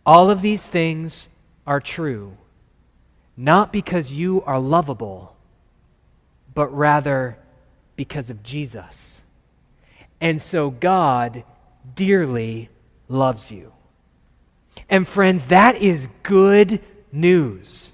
All 0.07 0.31
of 0.31 0.41
these 0.41 0.67
things 0.67 1.29
are 1.67 1.81
true, 1.81 2.37
not 3.37 3.73
because 3.73 4.13
you 4.13 4.43
are 4.43 4.61
lovable, 4.61 5.35
but 6.55 6.69
rather 6.69 7.39
because 7.97 8.31
of 8.31 8.45
Jesus. 8.45 9.23
And 10.21 10.41
so 10.41 10.71
God 10.71 11.43
dearly 11.97 12.69
loves 13.09 13.51
you. 13.51 13.73
And 14.89 15.07
friends, 15.07 15.47
that 15.47 15.77
is 15.77 16.09
good 16.23 16.81
news. 17.13 17.93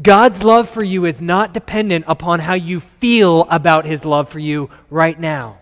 God's 0.00 0.42
love 0.42 0.68
for 0.68 0.82
you 0.82 1.04
is 1.04 1.20
not 1.20 1.54
dependent 1.54 2.04
upon 2.08 2.40
how 2.40 2.54
you 2.54 2.80
feel 2.80 3.42
about 3.50 3.84
his 3.84 4.04
love 4.04 4.28
for 4.28 4.40
you 4.40 4.70
right 4.90 5.18
now. 5.18 5.58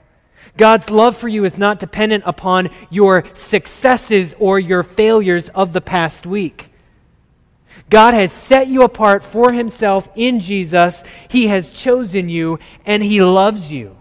God's 0.57 0.91
love 0.91 1.17
for 1.17 1.29
you 1.29 1.45
is 1.45 1.57
not 1.57 1.79
dependent 1.79 2.25
upon 2.27 2.71
your 2.91 3.25
successes 3.35 4.35
or 4.39 4.59
your 4.59 4.83
failures 4.83 5.49
of 5.51 5.73
the 5.73 5.81
past 5.81 6.27
week. 6.27 6.71
God 7.89 8.15
has 8.15 8.33
set 8.33 8.69
you 8.69 8.83
apart 8.83 9.25
for 9.25 9.53
Himself 9.53 10.09
in 10.15 10.41
Jesus. 10.41 11.05
He 11.29 11.49
has 11.49 11.71
chosen 11.71 12.29
you, 12.29 12.59
and 12.87 13.03
He 13.03 13.23
loves 13.23 13.71
you. 13.71 13.97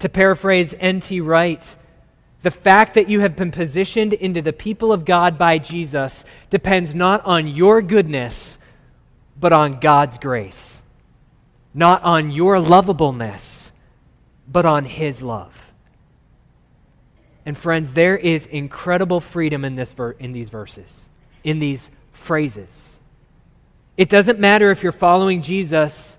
To 0.00 0.08
paraphrase 0.08 0.74
N.T. 0.78 1.20
Wright, 1.20 1.76
the 2.46 2.50
fact 2.52 2.94
that 2.94 3.08
you 3.08 3.18
have 3.18 3.34
been 3.34 3.50
positioned 3.50 4.12
into 4.12 4.40
the 4.40 4.52
people 4.52 4.92
of 4.92 5.04
God 5.04 5.36
by 5.36 5.58
Jesus 5.58 6.24
depends 6.48 6.94
not 6.94 7.26
on 7.26 7.48
your 7.48 7.82
goodness, 7.82 8.56
but 9.36 9.52
on 9.52 9.80
God's 9.80 10.16
grace, 10.16 10.80
not 11.74 12.04
on 12.04 12.30
your 12.30 12.60
lovableness 12.60 13.72
but 14.46 14.64
on 14.64 14.84
His 14.84 15.20
love. 15.20 15.72
And 17.44 17.58
friends, 17.58 17.94
there 17.94 18.16
is 18.16 18.46
incredible 18.46 19.20
freedom 19.20 19.64
in, 19.64 19.74
this 19.74 19.90
ver- 19.90 20.12
in 20.12 20.30
these 20.30 20.48
verses, 20.48 21.08
in 21.42 21.58
these 21.58 21.90
phrases. 22.12 23.00
It 23.96 24.08
doesn't 24.08 24.38
matter 24.38 24.70
if 24.70 24.84
you're 24.84 24.92
following 24.92 25.42
Jesus, 25.42 26.16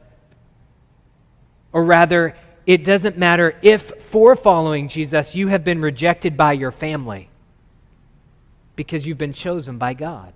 or 1.71 1.85
rather, 1.85 2.35
it 2.67 2.83
doesn't 2.83 3.17
matter 3.17 3.55
if, 3.61 3.93
for 4.03 4.35
following 4.35 4.89
Jesus, 4.89 5.33
you 5.33 5.47
have 5.47 5.63
been 5.63 5.81
rejected 5.81 6.35
by 6.35 6.51
your 6.51 6.71
family 6.71 7.29
because 8.75 9.07
you've 9.07 9.17
been 9.17 9.33
chosen 9.33 9.77
by 9.77 9.93
God. 9.93 10.33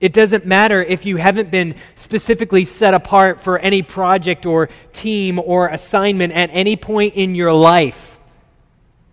It 0.00 0.12
doesn't 0.12 0.44
matter 0.44 0.82
if 0.82 1.06
you 1.06 1.16
haven't 1.18 1.52
been 1.52 1.76
specifically 1.94 2.64
set 2.64 2.94
apart 2.94 3.40
for 3.40 3.60
any 3.60 3.82
project 3.82 4.44
or 4.44 4.68
team 4.92 5.38
or 5.38 5.68
assignment 5.68 6.32
at 6.32 6.50
any 6.52 6.76
point 6.76 7.14
in 7.14 7.36
your 7.36 7.52
life 7.52 8.18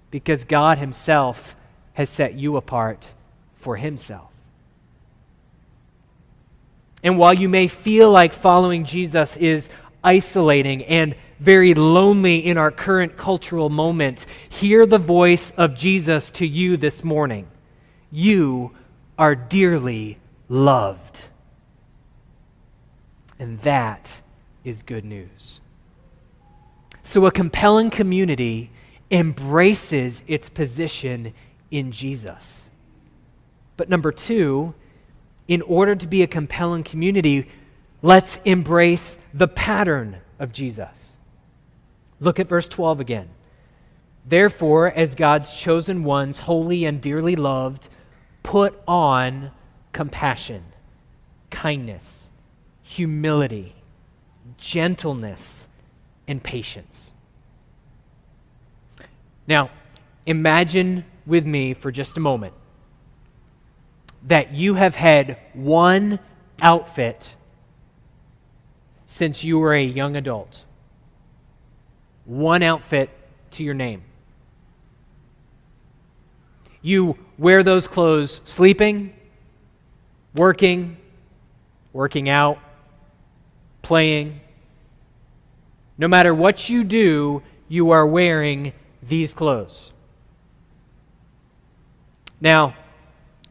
because 0.10 0.44
God 0.46 0.80
Himself 0.80 1.56
has 1.94 2.10
set 2.10 2.34
you 2.34 2.58
apart 2.58 3.14
for 3.58 3.78
Himself. 3.78 4.32
And 7.04 7.20
while 7.20 7.34
you 7.34 7.48
may 7.48 7.68
feel 7.68 8.10
like 8.10 8.34
following 8.34 8.86
Jesus 8.86 9.38
is 9.38 9.70
isolating 10.04 10.84
and 10.86 11.16
very 11.44 11.74
lonely 11.74 12.38
in 12.38 12.58
our 12.58 12.72
current 12.72 13.18
cultural 13.18 13.70
moment, 13.70 14.26
hear 14.48 14.86
the 14.86 14.98
voice 14.98 15.52
of 15.58 15.76
Jesus 15.76 16.30
to 16.30 16.48
you 16.48 16.78
this 16.78 17.04
morning. 17.04 17.48
You 18.12 18.72
are 19.20 19.36
dearly 19.36 20.20
loved. 20.48 21.20
And 23.40 23.60
that 23.62 24.22
is 24.64 24.84
good 24.84 25.04
news. 25.04 25.60
So, 27.04 27.26
a 27.26 27.32
compelling 27.32 27.90
community 27.90 28.72
embraces 29.12 30.24
its 30.28 30.48
position 30.48 31.34
in 31.70 31.92
Jesus. 31.92 32.70
But 33.76 33.90
number 33.90 34.14
two, 34.14 34.74
in 35.50 35.62
order 35.64 35.94
to 35.94 36.08
be 36.08 36.24
a 36.24 36.28
compelling 36.28 36.84
community, 36.84 37.50
let's 38.02 38.40
embrace 38.46 39.18
the 39.34 39.50
pattern 39.50 40.22
of 40.40 40.54
Jesus. 40.54 41.13
Look 42.24 42.40
at 42.40 42.48
verse 42.48 42.70
12 42.70 43.02
again. 43.02 43.28
Therefore, 44.26 44.90
as 44.90 45.14
God's 45.14 45.54
chosen 45.54 46.06
ones, 46.06 46.40
holy 46.40 46.86
and 46.86 47.02
dearly 47.02 47.36
loved, 47.36 47.90
put 48.44 48.82
on 48.88 49.52
compassion, 49.92 50.64
kindness, 51.50 52.32
humility, 52.82 53.76
gentleness, 54.58 55.68
and 56.26 56.42
patience. 56.42 57.12
Now, 59.46 59.70
imagine 60.26 61.04
with 61.26 61.46
me 61.46 61.74
for 61.74 61.92
just 61.92 62.16
a 62.16 62.22
moment 62.22 62.54
that 64.26 64.54
you 64.54 64.76
have 64.76 64.96
had 64.96 65.38
one 65.52 66.20
outfit 66.62 67.36
since 69.06 69.44
you 69.44 69.60
were 69.60 69.74
a 69.74 69.84
young 69.84 70.16
adult. 70.16 70.64
One 72.26 72.64
outfit 72.64 73.10
to 73.52 73.64
your 73.64 73.74
name. 73.74 74.04
You 76.82 77.18
wear 77.38 77.64
those 77.64 77.88
clothes 77.88 78.42
sleeping, 78.44 79.14
working, 80.36 80.98
working 81.94 82.30
out, 82.30 82.60
playing. 83.82 84.42
No 85.98 86.08
matter 86.08 86.34
what 86.34 86.70
you 86.70 86.84
do, 86.84 87.42
you 87.68 87.92
are 87.92 88.06
wearing 88.06 88.74
these 89.02 89.34
clothes. 89.34 89.92
Now, 92.42 92.76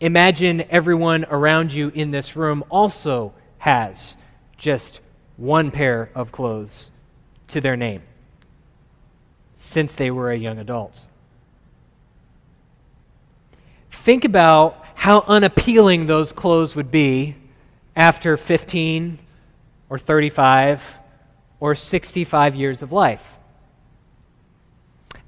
imagine 0.00 0.64
everyone 0.68 1.24
around 1.30 1.72
you 1.72 1.88
in 1.94 2.10
this 2.10 2.36
room 2.36 2.64
also 2.68 3.32
has 3.58 4.16
just 4.58 5.00
one 5.36 5.70
pair 5.70 6.10
of 6.14 6.32
clothes 6.32 6.90
to 7.48 7.60
their 7.60 7.76
name 7.76 8.02
since 9.62 9.94
they 9.94 10.10
were 10.10 10.32
a 10.32 10.36
young 10.36 10.58
adult. 10.58 11.06
Think 13.92 14.24
about 14.24 14.84
how 14.96 15.20
unappealing 15.28 16.06
those 16.06 16.32
clothes 16.32 16.74
would 16.74 16.90
be 16.90 17.36
after 17.94 18.36
15 18.36 19.20
or 19.88 19.98
35 19.98 20.82
or 21.60 21.76
65 21.76 22.56
years 22.56 22.82
of 22.82 22.90
life. 22.90 23.24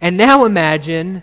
And 0.01 0.17
now 0.17 0.45
imagine 0.45 1.23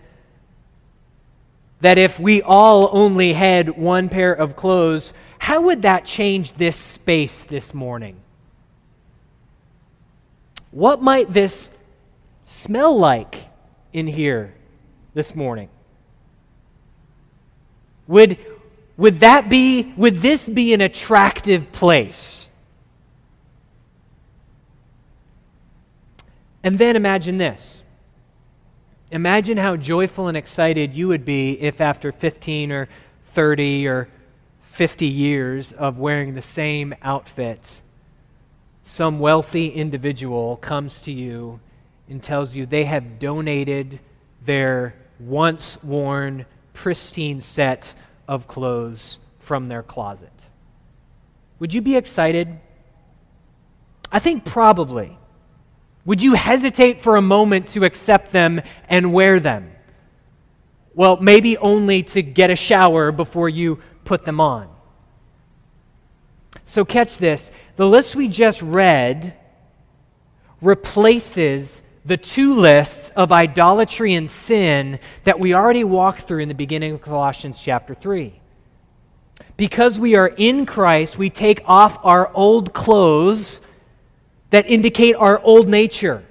that 1.82 1.98
if 1.98 2.18
we 2.18 2.42
all 2.42 2.90
only 2.94 3.34
had 3.34 3.78
one 3.78 4.08
pair 4.08 4.32
of 4.32 4.56
clothes, 4.56 5.14
how 5.38 5.64
would 5.64 5.82
that 5.82 6.06
change 6.06 6.54
this 6.54 6.78
space 6.78 7.42
this 7.44 7.74
morning? 7.74 8.16
What 10.72 11.02
might 11.02 11.34
this 11.34 11.70
smell 12.46 12.98
like 12.98 13.46
in 13.94 14.08
here 14.08 14.54
this 15.14 15.36
morning? 15.36 15.70
Would, 18.08 18.38
would 18.98 19.20
that 19.20 19.50
be, 19.50 19.94
would 19.96 20.18
this 20.18 20.48
be 20.48 20.74
an 20.74 20.82
attractive 20.82 21.72
place? 21.72 22.48
And 26.64 26.78
then 26.78 26.96
imagine 26.96 27.38
this. 27.38 27.82
Imagine 29.12 29.58
how 29.58 29.76
joyful 29.76 30.28
and 30.28 30.38
excited 30.38 30.94
you 30.94 31.08
would 31.08 31.26
be 31.26 31.60
if, 31.60 31.82
after 31.82 32.12
15 32.12 32.72
or 32.72 32.88
30 33.28 33.88
or 33.88 34.08
50 34.72 35.06
years 35.06 35.74
of 35.74 35.98
wearing 35.98 36.34
the 36.34 36.42
same 36.42 36.94
outfits, 37.02 37.82
some 38.84 39.20
wealthy 39.20 39.68
individual 39.68 40.58
comes 40.58 41.02
to 41.02 41.12
you 41.12 41.60
and 42.12 42.22
tells 42.22 42.54
you 42.54 42.66
they 42.66 42.84
have 42.84 43.20
donated 43.20 44.00
their 44.46 44.96
once 45.20 45.82
worn 45.84 46.46
pristine 46.74 47.40
set 47.40 47.94
of 48.28 48.48
clothes 48.48 49.20
from 49.40 49.68
their 49.68 49.84
closet. 49.84 50.32
Would 51.60 51.74
you 51.74 51.82
be 51.82 51.96
excited? 51.96 52.60
I 54.12 54.20
think 54.20 54.46
probably. 54.46 55.18
Would 56.06 56.24
you 56.24 56.34
hesitate 56.34 57.02
for 57.02 57.16
a 57.16 57.22
moment 57.22 57.70
to 57.70 57.86
accept 57.86 58.32
them 58.32 58.62
and 58.90 59.14
wear 59.14 59.40
them? 59.40 59.72
Well, 60.94 61.18
maybe 61.18 61.58
only 61.58 62.04
to 62.04 62.22
get 62.22 62.50
a 62.50 62.56
shower 62.56 63.12
before 63.12 63.48
you 63.48 63.80
put 64.04 64.26
them 64.26 64.42
on. 64.42 64.68
So, 66.64 66.84
catch 66.84 67.18
this 67.18 67.52
the 67.76 67.88
list 67.88 68.16
we 68.16 68.28
just 68.28 68.62
read 68.62 69.36
replaces 70.62 71.82
the 72.04 72.18
two 72.18 72.56
lists 72.56 73.12
of 73.16 73.32
idolatry 73.32 74.14
and 74.14 74.30
sin 74.30 75.00
that 75.24 75.40
we 75.40 75.54
already 75.54 75.84
walked 75.84 76.22
through 76.22 76.40
in 76.40 76.48
the 76.48 76.56
beginning 76.56 76.94
of 76.94 77.02
Colossians 77.02 77.60
chapter 77.60 77.94
3. 77.94 78.34
Because 79.56 80.00
we 80.00 80.16
are 80.16 80.30
in 80.30 80.66
Christ, 80.66 81.18
we 81.18 81.30
take 81.30 81.62
off 81.66 82.00
our 82.04 82.32
old 82.34 82.74
clothes 82.74 83.62
that 84.50 84.68
indicate 84.70 85.16
our 85.16 85.40
old 85.40 85.70
nature, 85.70 86.24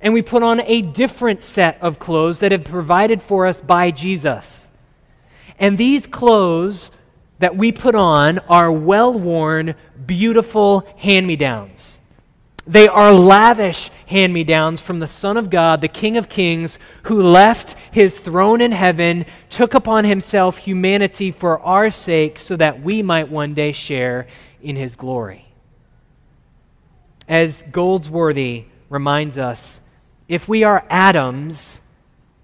and 0.00 0.14
we 0.14 0.22
put 0.22 0.42
on 0.42 0.60
a 0.62 0.80
different 0.82 1.42
set 1.42 1.80
of 1.82 1.98
clothes 1.98 2.40
that 2.40 2.52
have 2.52 2.64
provided 2.64 3.22
for 3.22 3.46
us 3.46 3.60
by 3.60 3.90
Jesus. 3.90 4.70
And 5.58 5.76
these 5.76 6.06
clothes 6.06 6.90
that 7.38 7.56
we 7.56 7.72
put 7.72 7.94
on 7.94 8.38
are 8.40 8.72
well 8.72 9.12
worn, 9.12 9.74
beautiful 10.06 10.86
hand 10.96 11.26
me 11.26 11.36
downs. 11.36 11.97
They 12.68 12.86
are 12.86 13.14
lavish 13.14 13.90
hand 14.08 14.34
me 14.34 14.44
downs 14.44 14.82
from 14.82 14.98
the 14.98 15.08
Son 15.08 15.38
of 15.38 15.48
God, 15.48 15.80
the 15.80 15.88
King 15.88 16.18
of 16.18 16.28
Kings, 16.28 16.78
who 17.04 17.22
left 17.22 17.74
his 17.90 18.20
throne 18.20 18.60
in 18.60 18.72
heaven, 18.72 19.24
took 19.48 19.72
upon 19.72 20.04
himself 20.04 20.58
humanity 20.58 21.30
for 21.30 21.58
our 21.60 21.88
sake, 21.90 22.38
so 22.38 22.56
that 22.56 22.82
we 22.82 23.02
might 23.02 23.30
one 23.30 23.54
day 23.54 23.72
share 23.72 24.26
in 24.60 24.76
his 24.76 24.96
glory. 24.96 25.46
As 27.26 27.64
Goldsworthy 27.72 28.66
reminds 28.90 29.38
us, 29.38 29.80
if 30.28 30.46
we 30.46 30.62
are 30.62 30.84
Adams, 30.90 31.80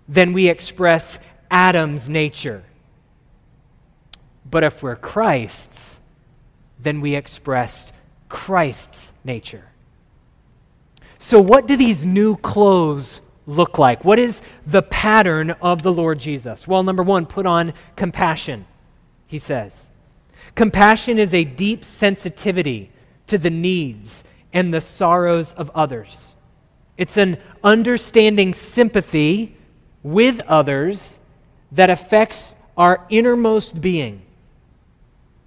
then 0.08 0.32
we 0.32 0.48
express 0.48 1.18
Adam's 1.50 2.08
nature. 2.08 2.64
But 4.50 4.64
if 4.64 4.82
we're 4.82 4.96
Christ's, 4.96 6.00
then 6.80 7.02
we 7.02 7.14
express 7.14 7.92
Christ's 8.30 9.12
nature. 9.22 9.66
So, 11.24 11.40
what 11.40 11.66
do 11.66 11.74
these 11.74 12.04
new 12.04 12.36
clothes 12.36 13.22
look 13.46 13.78
like? 13.78 14.04
What 14.04 14.18
is 14.18 14.42
the 14.66 14.82
pattern 14.82 15.52
of 15.52 15.80
the 15.80 15.90
Lord 15.90 16.18
Jesus? 16.18 16.68
Well, 16.68 16.82
number 16.82 17.02
one, 17.02 17.24
put 17.24 17.46
on 17.46 17.72
compassion, 17.96 18.66
he 19.26 19.38
says. 19.38 19.86
Compassion 20.54 21.18
is 21.18 21.32
a 21.32 21.42
deep 21.42 21.82
sensitivity 21.82 22.90
to 23.28 23.38
the 23.38 23.48
needs 23.48 24.22
and 24.52 24.74
the 24.74 24.82
sorrows 24.82 25.54
of 25.54 25.70
others. 25.74 26.34
It's 26.98 27.16
an 27.16 27.38
understanding 27.62 28.52
sympathy 28.52 29.56
with 30.02 30.42
others 30.42 31.18
that 31.72 31.88
affects 31.88 32.54
our 32.76 33.06
innermost 33.08 33.80
being. 33.80 34.20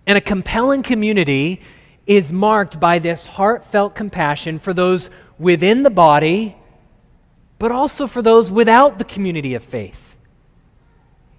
And 0.08 0.18
a 0.18 0.22
compelling 0.22 0.82
community 0.82 1.62
is 2.08 2.32
marked 2.32 2.80
by 2.80 2.98
this 2.98 3.28
heartfelt 3.28 3.94
compassion 3.94 4.58
for 4.58 4.74
those 4.74 5.12
within 5.40 5.84
the 5.84 5.90
body 5.90 6.56
but 7.60 7.72
also 7.72 8.08
for 8.08 8.22
those 8.22 8.52
without 8.52 8.98
the 8.98 9.04
community 9.04 9.56
of 9.56 9.64
faith. 9.64 10.16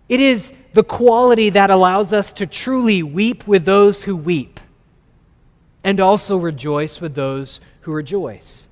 It 0.08 0.20
is 0.20 0.52
the 0.72 0.82
quality 0.82 1.50
that 1.50 1.70
allows 1.70 2.12
us 2.12 2.32
to 2.32 2.46
truly 2.46 3.02
weep 3.02 3.46
with 3.46 3.64
those 3.64 4.04
who 4.04 4.16
weep 4.16 4.60
and 5.84 6.00
also 6.00 6.36
rejoice 6.36 7.00
with 7.00 7.14
those 7.14 7.60
who 7.82 7.92
rejoice. 7.92 8.68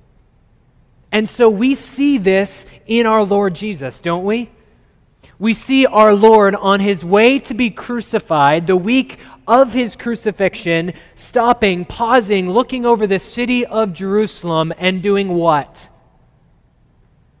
And 1.11 1.29
so 1.29 1.49
we 1.49 1.73
see 1.73 2.17
this 2.17 2.65
in 2.85 3.05
our 3.05 3.23
Lord 3.23 3.55
Jesus, 3.55 4.01
don't 4.01 4.25
we? 4.25 4.49
We 5.39 5.53
see 5.53 5.85
our 5.85 6.13
Lord 6.13 6.55
on 6.55 6.79
his 6.79 7.05
way 7.05 7.39
to 7.39 7.53
be 7.53 7.69
crucified, 7.69 8.67
the 8.67 8.75
week 8.75 9.19
of 9.47 9.73
his 9.73 9.95
crucifixion, 9.95 10.93
stopping, 11.15 11.85
pausing, 11.85 12.51
looking 12.51 12.85
over 12.85 13.07
the 13.07 13.19
city 13.19 13.65
of 13.65 13.93
Jerusalem, 13.93 14.73
and 14.77 15.01
doing 15.01 15.29
what? 15.29 15.89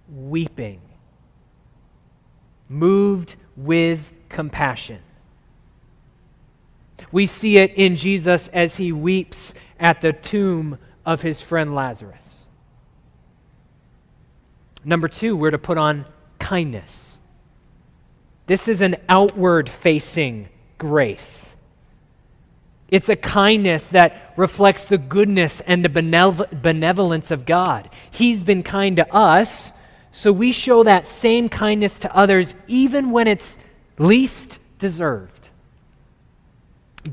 Weeping. 0.09 0.81
Moved 2.69 3.35
with 3.55 4.13
compassion. 4.29 4.99
We 7.11 7.25
see 7.25 7.57
it 7.57 7.73
in 7.75 7.95
Jesus 7.95 8.47
as 8.49 8.77
he 8.77 8.91
weeps 8.91 9.53
at 9.79 10.01
the 10.01 10.13
tomb 10.13 10.77
of 11.05 11.21
his 11.21 11.41
friend 11.41 11.73
Lazarus. 11.73 12.45
Number 14.83 15.07
two, 15.07 15.35
we're 15.35 15.51
to 15.51 15.57
put 15.57 15.77
on 15.77 16.05
kindness. 16.39 17.17
This 18.45 18.67
is 18.67 18.79
an 18.79 18.95
outward 19.09 19.69
facing 19.69 20.47
grace. 20.77 21.55
It's 22.89 23.09
a 23.09 23.15
kindness 23.15 23.89
that 23.89 24.33
reflects 24.37 24.87
the 24.87 24.97
goodness 24.97 25.61
and 25.61 25.83
the 25.83 25.89
benevolence 25.89 27.31
of 27.31 27.45
God. 27.45 27.89
He's 28.11 28.43
been 28.43 28.63
kind 28.63 28.95
to 28.97 29.13
us, 29.13 29.73
so 30.11 30.31
we 30.31 30.51
show 30.51 30.83
that 30.83 31.05
same 31.05 31.49
kindness 31.49 31.99
to 31.99 32.15
others 32.15 32.55
even 32.67 33.11
when 33.11 33.27
it's 33.27 33.57
least 33.97 34.59
deserved. 34.79 35.49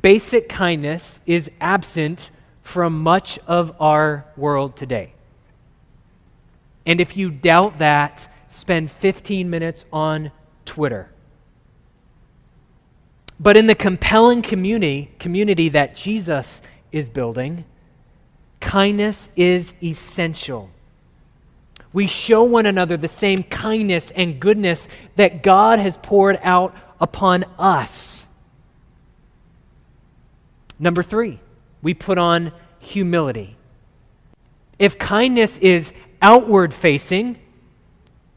Basic 0.00 0.48
kindness 0.48 1.20
is 1.26 1.50
absent 1.60 2.30
from 2.62 3.02
much 3.02 3.38
of 3.46 3.74
our 3.80 4.26
world 4.36 4.76
today. 4.76 5.12
And 6.86 7.00
if 7.00 7.16
you 7.16 7.30
doubt 7.30 7.78
that, 7.78 8.32
spend 8.48 8.90
15 8.90 9.50
minutes 9.50 9.86
on 9.92 10.30
Twitter. 10.64 11.10
But 13.44 13.58
in 13.58 13.66
the 13.66 13.74
compelling 13.74 14.40
community, 14.40 15.10
community 15.18 15.68
that 15.68 15.94
Jesus 15.94 16.62
is 16.90 17.10
building, 17.10 17.66
kindness 18.58 19.28
is 19.36 19.74
essential. 19.82 20.70
We 21.92 22.06
show 22.06 22.42
one 22.42 22.64
another 22.64 22.96
the 22.96 23.06
same 23.06 23.42
kindness 23.42 24.10
and 24.12 24.40
goodness 24.40 24.88
that 25.16 25.42
God 25.42 25.78
has 25.78 25.98
poured 25.98 26.40
out 26.42 26.74
upon 26.98 27.44
us. 27.58 28.24
Number 30.78 31.02
three, 31.02 31.38
we 31.82 31.92
put 31.92 32.16
on 32.16 32.50
humility. 32.78 33.58
If 34.78 34.98
kindness 34.98 35.58
is 35.58 35.92
outward 36.22 36.72
facing, 36.72 37.38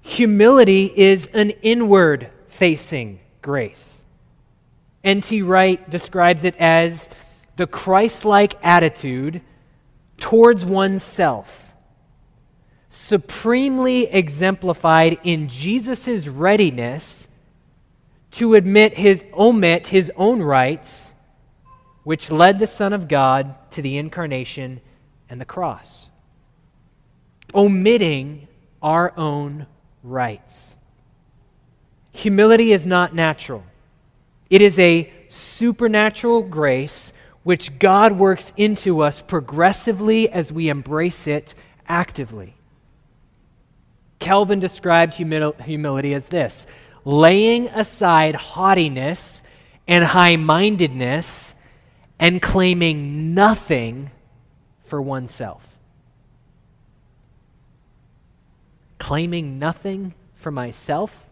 humility 0.02 0.91
is 0.93 1.28
an 1.28 1.52
inward 1.62 2.30
facing 2.50 3.22
grace. 3.41 3.96
N.T. 5.08 5.41
Wright 5.41 5.89
describes 5.89 6.43
it 6.43 6.54
as 6.58 7.10
the 7.56 7.65
Christ 7.65 8.26
like 8.26 8.56
attitude 8.62 9.39
towards 10.17 10.65
oneself, 10.65 11.74
supremely 12.89 14.08
exemplified 14.08 15.17
in 15.24 15.48
Jesus' 15.48 16.28
readiness 16.28 17.30
to 18.32 18.56
admit 18.56 18.96
his 18.96 19.24
omit 19.34 19.88
his 19.88 20.12
own 20.17 20.41
rights, 20.41 21.13
which 22.04 22.30
led 22.30 22.60
the 22.60 22.67
Son 22.67 22.91
of 22.91 23.08
God 23.08 23.56
to 23.72 23.82
the 23.82 23.98
incarnation 23.98 24.82
and 25.30 25.39
the 25.39 25.46
cross. 25.46 26.10
Omitting 27.56 28.50
our 28.82 29.13
own 29.15 29.67
rights. 30.04 30.76
Humility 32.12 32.74
is 32.74 32.86
not 32.86 33.15
natural. 33.15 33.63
It 34.49 34.62
is 34.62 34.79
a 34.79 35.12
supernatural 35.29 36.43
grace 36.43 37.13
which 37.43 37.79
God 37.79 38.17
works 38.17 38.53
into 38.57 39.01
us 39.01 39.21
progressively 39.21 40.29
as 40.29 40.51
we 40.51 40.69
embrace 40.69 41.27
it 41.27 41.55
actively. 41.88 42.55
Calvin 44.19 44.60
described 44.60 45.13
humil- 45.13 45.60
humility 45.62 46.13
as 46.13 46.27
this 46.27 46.67
laying 47.05 47.69
aside 47.69 48.36
haughtiness 48.36 49.41
and 49.88 50.03
high 50.03 50.36
mindedness 50.36 51.53
and 52.19 52.41
claiming 52.41 53.33
nothing 53.33 54.12
for 54.83 55.01
oneself. 55.01 55.77
Claiming 58.99 59.57
nothing 59.57 60.13
for 60.36 60.51
myself? 60.51 61.26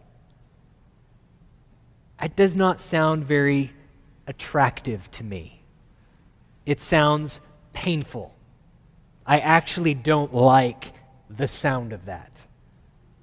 It 2.22 2.36
does 2.36 2.56
not 2.56 2.80
sound 2.80 3.24
very 3.24 3.72
attractive 4.26 5.10
to 5.12 5.24
me. 5.24 5.62
It 6.64 6.80
sounds 6.80 7.40
painful. 7.72 8.34
I 9.26 9.38
actually 9.38 9.94
don't 9.94 10.34
like 10.34 10.92
the 11.28 11.48
sound 11.48 11.92
of 11.92 12.06
that 12.06 12.46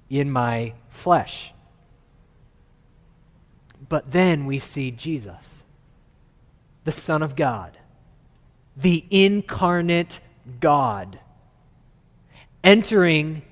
in 0.08 0.30
my 0.30 0.74
flesh. 0.88 1.52
But 3.88 4.12
then 4.12 4.46
we 4.46 4.58
see 4.58 4.90
Jesus, 4.90 5.64
the 6.84 6.92
Son 6.92 7.22
of 7.22 7.36
God, 7.36 7.76
the 8.76 9.04
incarnate 9.10 10.20
God, 10.60 11.18
entering 12.62 13.42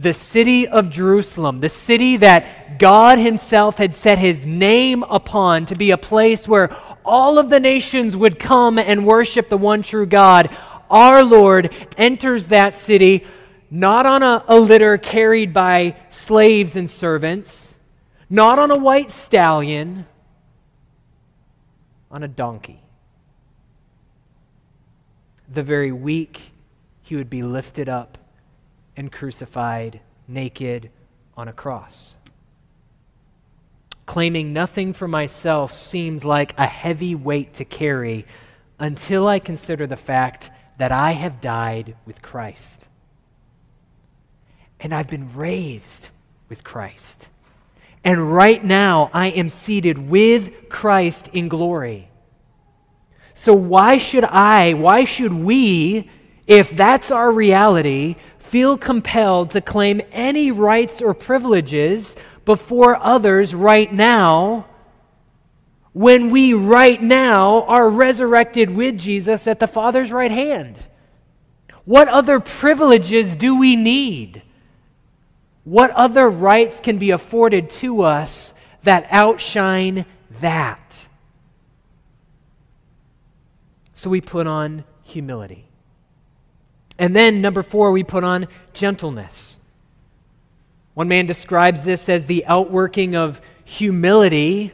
the 0.00 0.14
city 0.14 0.66
of 0.66 0.88
Jerusalem, 0.88 1.60
the 1.60 1.68
city 1.68 2.16
that 2.16 2.78
God 2.78 3.18
Himself 3.18 3.76
had 3.76 3.94
set 3.94 4.18
His 4.18 4.46
name 4.46 5.02
upon 5.02 5.66
to 5.66 5.74
be 5.74 5.90
a 5.90 5.98
place 5.98 6.48
where 6.48 6.74
all 7.04 7.38
of 7.38 7.50
the 7.50 7.60
nations 7.60 8.16
would 8.16 8.38
come 8.38 8.78
and 8.78 9.04
worship 9.04 9.48
the 9.48 9.58
one 9.58 9.82
true 9.82 10.06
God, 10.06 10.48
our 10.90 11.22
Lord 11.22 11.74
enters 11.98 12.46
that 12.46 12.72
city 12.72 13.26
not 13.70 14.06
on 14.06 14.22
a, 14.22 14.42
a 14.48 14.58
litter 14.58 14.96
carried 14.96 15.52
by 15.52 15.96
slaves 16.08 16.76
and 16.76 16.88
servants, 16.88 17.76
not 18.30 18.58
on 18.58 18.70
a 18.70 18.78
white 18.78 19.10
stallion, 19.10 20.06
on 22.10 22.22
a 22.22 22.28
donkey. 22.28 22.80
The 25.52 25.62
very 25.62 25.92
weak, 25.92 26.52
he 27.02 27.16
would 27.16 27.28
be 27.28 27.42
lifted 27.42 27.88
up 27.88 28.16
and 29.00 29.10
crucified 29.10 29.98
naked 30.28 30.90
on 31.34 31.48
a 31.48 31.52
cross. 31.54 32.16
Claiming 34.04 34.52
nothing 34.52 34.92
for 34.92 35.08
myself 35.08 35.74
seems 35.74 36.22
like 36.22 36.52
a 36.58 36.66
heavy 36.66 37.14
weight 37.14 37.54
to 37.54 37.64
carry 37.64 38.26
until 38.78 39.26
I 39.26 39.38
consider 39.38 39.86
the 39.86 39.96
fact 39.96 40.50
that 40.76 40.92
I 40.92 41.12
have 41.12 41.40
died 41.40 41.96
with 42.04 42.20
Christ. 42.20 42.86
And 44.78 44.94
I've 44.94 45.08
been 45.08 45.34
raised 45.34 46.10
with 46.50 46.62
Christ. 46.62 47.26
And 48.04 48.34
right 48.34 48.62
now, 48.62 49.10
I 49.14 49.28
am 49.28 49.48
seated 49.48 49.96
with 49.96 50.68
Christ 50.68 51.28
in 51.28 51.48
glory. 51.48 52.10
So, 53.32 53.54
why 53.54 53.96
should 53.96 54.24
I, 54.24 54.74
why 54.74 55.04
should 55.04 55.32
we, 55.32 56.10
if 56.50 56.70
that's 56.72 57.12
our 57.12 57.30
reality, 57.30 58.16
feel 58.40 58.76
compelled 58.76 59.52
to 59.52 59.60
claim 59.60 60.02
any 60.10 60.50
rights 60.50 61.00
or 61.00 61.14
privileges 61.14 62.16
before 62.44 62.96
others 62.96 63.54
right 63.54 63.92
now 63.92 64.66
when 65.92 66.30
we 66.30 66.52
right 66.52 67.00
now 67.00 67.62
are 67.66 67.88
resurrected 67.88 68.68
with 68.68 68.98
Jesus 68.98 69.46
at 69.46 69.60
the 69.60 69.68
Father's 69.68 70.10
right 70.10 70.32
hand? 70.32 70.76
What 71.84 72.08
other 72.08 72.40
privileges 72.40 73.36
do 73.36 73.56
we 73.56 73.76
need? 73.76 74.42
What 75.62 75.92
other 75.92 76.28
rights 76.28 76.80
can 76.80 76.98
be 76.98 77.12
afforded 77.12 77.70
to 77.70 78.02
us 78.02 78.54
that 78.82 79.06
outshine 79.12 80.04
that? 80.40 81.06
So 83.94 84.10
we 84.10 84.20
put 84.20 84.48
on 84.48 84.82
humility. 85.04 85.69
And 87.00 87.16
then, 87.16 87.40
number 87.40 87.62
four, 87.64 87.90
we 87.90 88.04
put 88.04 88.22
on 88.22 88.46
gentleness. 88.74 89.58
One 90.94 91.08
man 91.08 91.24
describes 91.24 91.82
this 91.82 92.10
as 92.10 92.26
the 92.26 92.44
outworking 92.44 93.16
of 93.16 93.40
humility 93.64 94.72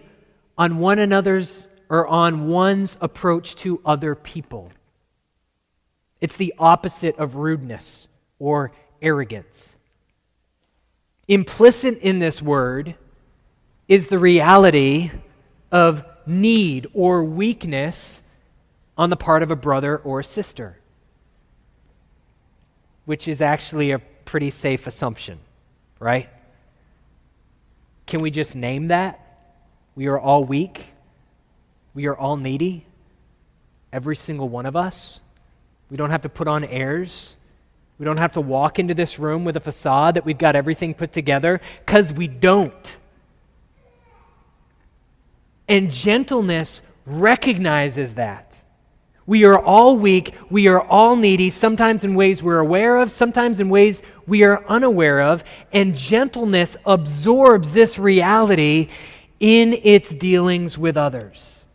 on 0.59 0.79
one 0.79 0.99
another's 0.99 1.69
or 1.89 2.05
on 2.09 2.49
one's 2.49 2.97
approach 3.01 3.55
to 3.57 3.81
other 3.87 4.17
people. 4.17 4.73
It's 6.21 6.37
the 6.37 6.53
opposite 6.59 7.17
of 7.17 7.37
rudeness 7.37 8.09
or 8.41 8.73
arrogance. 9.01 9.77
Implicit 11.29 11.99
in 11.99 12.19
this 12.19 12.43
word 12.43 12.97
is 13.87 14.09
the 14.09 14.19
reality 14.19 15.13
of 15.71 16.05
need 16.27 16.89
or 16.93 17.23
weakness 17.23 18.21
on 18.99 19.11
the 19.11 19.17
part 19.17 19.45
of 19.45 19.53
a 19.53 19.57
brother 19.57 19.97
or 19.99 20.25
sister, 20.25 20.81
which 23.07 23.27
is 23.27 23.41
actually 23.41 23.93
a 23.93 23.99
pretty 23.99 24.51
safe 24.51 24.87
assumption, 24.87 25.39
right? 25.99 26.29
Can 28.05 28.21
we 28.21 28.31
just 28.31 28.55
name 28.55 28.89
that? 28.89 29.21
We 29.95 30.07
are 30.07 30.19
all 30.19 30.45
weak. 30.45 30.93
We 31.95 32.07
are 32.07 32.17
all 32.17 32.37
needy. 32.37 32.85
Every 33.93 34.15
single 34.15 34.49
one 34.49 34.67
of 34.67 34.77
us. 34.77 35.21
We 35.91 35.97
don't 35.97 36.11
have 36.11 36.23
to 36.23 36.29
put 36.29 36.47
on 36.47 36.65
airs. 36.65 37.37
We 37.99 38.05
don't 38.05 38.19
have 38.19 38.35
to 38.35 38.41
walk 38.41 38.79
into 38.79 38.93
this 38.93 39.19
room 39.19 39.45
with 39.45 39.57
a 39.57 39.61
facade 39.61 40.17
that 40.17 40.25
we've 40.25 40.37
got 40.37 40.55
everything 40.55 40.93
put 40.93 41.13
together 41.13 41.61
because 41.79 42.13
we 42.13 42.29
don't. 42.29 42.99
And 45.67 45.91
gentleness 45.91 46.83
recognizes 47.07 48.15
that. 48.15 48.46
We 49.27 49.45
are 49.45 49.59
all 49.59 49.97
weak. 49.97 50.35
We 50.51 50.69
are 50.69 50.81
all 50.81 51.17
needy, 51.17 51.51
sometimes 51.51 52.05
in 52.05 52.15
ways 52.15 52.43
we're 52.43 52.61
aware 52.61 52.99
of, 52.99 53.11
sometimes 53.11 53.59
in 53.59 53.69
ways 53.69 54.03
we 54.27 54.45
are 54.45 54.65
unaware 54.67 55.21
of. 55.21 55.43
And 55.73 55.97
gentleness 55.97 56.77
absorbs 56.87 57.73
this 57.73 57.99
reality 57.99 58.89
in 59.41 59.81
its 59.83 60.15
dealings 60.15 60.79
with 60.79 60.97
others. 60.97 61.67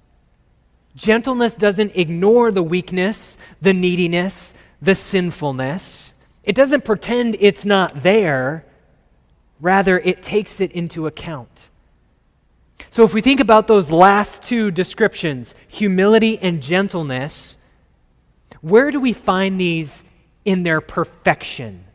Gentleness 0.95 1.53
doesn't 1.53 1.91
ignore 1.95 2.51
the 2.51 2.63
weakness, 2.63 3.37
the 3.61 3.73
neediness, 3.73 4.53
the 4.81 4.95
sinfulness. 4.95 6.13
It 6.43 6.55
doesn't 6.55 6.85
pretend 6.85 7.37
it's 7.39 7.65
not 7.65 8.03
there. 8.03 8.65
Rather, 9.59 9.99
it 9.99 10.23
takes 10.23 10.61
it 10.61 10.71
into 10.71 11.05
account. 11.05 11.69
So, 12.91 13.05
if 13.05 13.13
we 13.13 13.21
think 13.21 13.39
about 13.39 13.67
those 13.67 13.89
last 13.89 14.43
two 14.43 14.69
descriptions, 14.69 15.55
humility 15.69 16.37
and 16.37 16.61
gentleness, 16.61 17.57
where 18.59 18.91
do 18.91 18.99
we 18.99 19.13
find 19.13 19.59
these 19.59 20.03
in 20.43 20.63
their 20.63 20.81
perfection? 20.81 21.85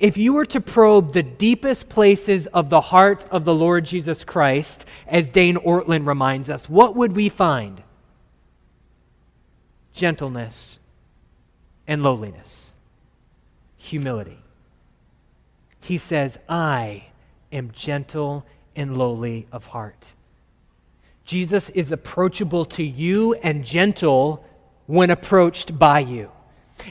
If 0.00 0.16
you 0.16 0.32
were 0.32 0.44
to 0.46 0.60
probe 0.60 1.12
the 1.12 1.22
deepest 1.22 1.88
places 1.88 2.48
of 2.48 2.68
the 2.68 2.80
heart 2.80 3.24
of 3.30 3.44
the 3.44 3.54
Lord 3.54 3.84
Jesus 3.84 4.24
Christ, 4.24 4.84
as 5.06 5.30
Dane 5.30 5.56
Ortlund 5.56 6.06
reminds 6.06 6.50
us, 6.50 6.68
what 6.68 6.96
would 6.96 7.14
we 7.14 7.28
find? 7.28 7.84
Gentleness 9.94 10.80
and 11.86 12.02
lowliness, 12.02 12.72
humility. 13.76 14.40
He 15.80 15.96
says, 15.96 16.38
I 16.48 17.04
am 17.52 17.70
gentle 17.70 18.44
and 18.80 18.96
lowly 18.96 19.46
of 19.52 19.66
heart. 19.66 20.12
Jesus 21.24 21.70
is 21.70 21.92
approachable 21.92 22.64
to 22.64 22.82
you 22.82 23.34
and 23.34 23.64
gentle 23.64 24.44
when 24.86 25.10
approached 25.10 25.78
by 25.78 26.00
you. 26.00 26.30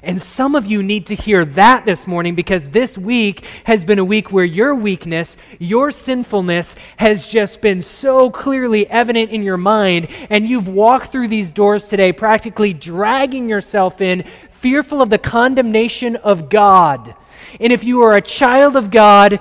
And 0.04 0.22
some 0.22 0.56
of 0.56 0.66
you 0.66 0.84
need 0.84 1.08
to 1.08 1.16
hear 1.16 1.44
that 1.44 1.86
this 1.86 2.06
morning 2.06 2.36
because 2.36 2.70
this 2.70 2.98
week 2.98 3.46
has 3.64 3.84
been 3.84 4.00
a 4.00 4.06
week 4.06 4.32
where 4.32 4.46
your 4.46 4.76
weakness, 4.76 5.36
your 5.58 5.92
sinfulness 5.92 6.76
has 6.98 7.26
just 7.26 7.60
been 7.60 7.82
so 7.82 8.30
clearly 8.30 8.88
evident 8.88 9.32
in 9.32 9.44
your 9.44 9.58
mind. 9.58 10.08
And 10.30 10.48
you've 10.48 10.68
walked 10.68 11.12
through 11.12 11.30
these 11.30 11.52
doors 11.52 11.88
today, 11.88 12.14
practically 12.14 12.72
dragging 12.72 13.50
yourself 13.50 14.00
in, 14.00 14.26
fearful 14.52 15.02
of 15.02 15.10
the 15.10 15.18
condemnation 15.18 16.16
of 16.18 16.50
God. 16.50 17.16
And 17.60 17.74
if 17.74 17.84
you 17.84 18.04
are 18.04 18.16
a 18.16 18.22
child 18.22 18.76
of 18.76 18.92
God, 18.92 19.40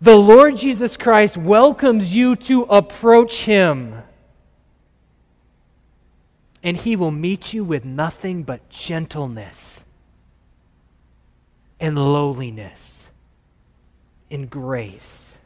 the 0.00 0.16
Lord 0.16 0.56
Jesus 0.56 0.96
Christ 0.96 1.36
welcomes 1.36 2.14
you 2.14 2.34
to 2.36 2.62
approach 2.62 3.42
him. 3.42 4.02
And 6.62 6.76
he 6.76 6.96
will 6.96 7.10
meet 7.10 7.52
you 7.52 7.64
with 7.64 7.84
nothing 7.84 8.42
but 8.42 8.68
gentleness 8.68 9.84
and 11.78 11.96
lowliness 11.96 13.10
and 14.30 14.48
grace. 14.48 15.38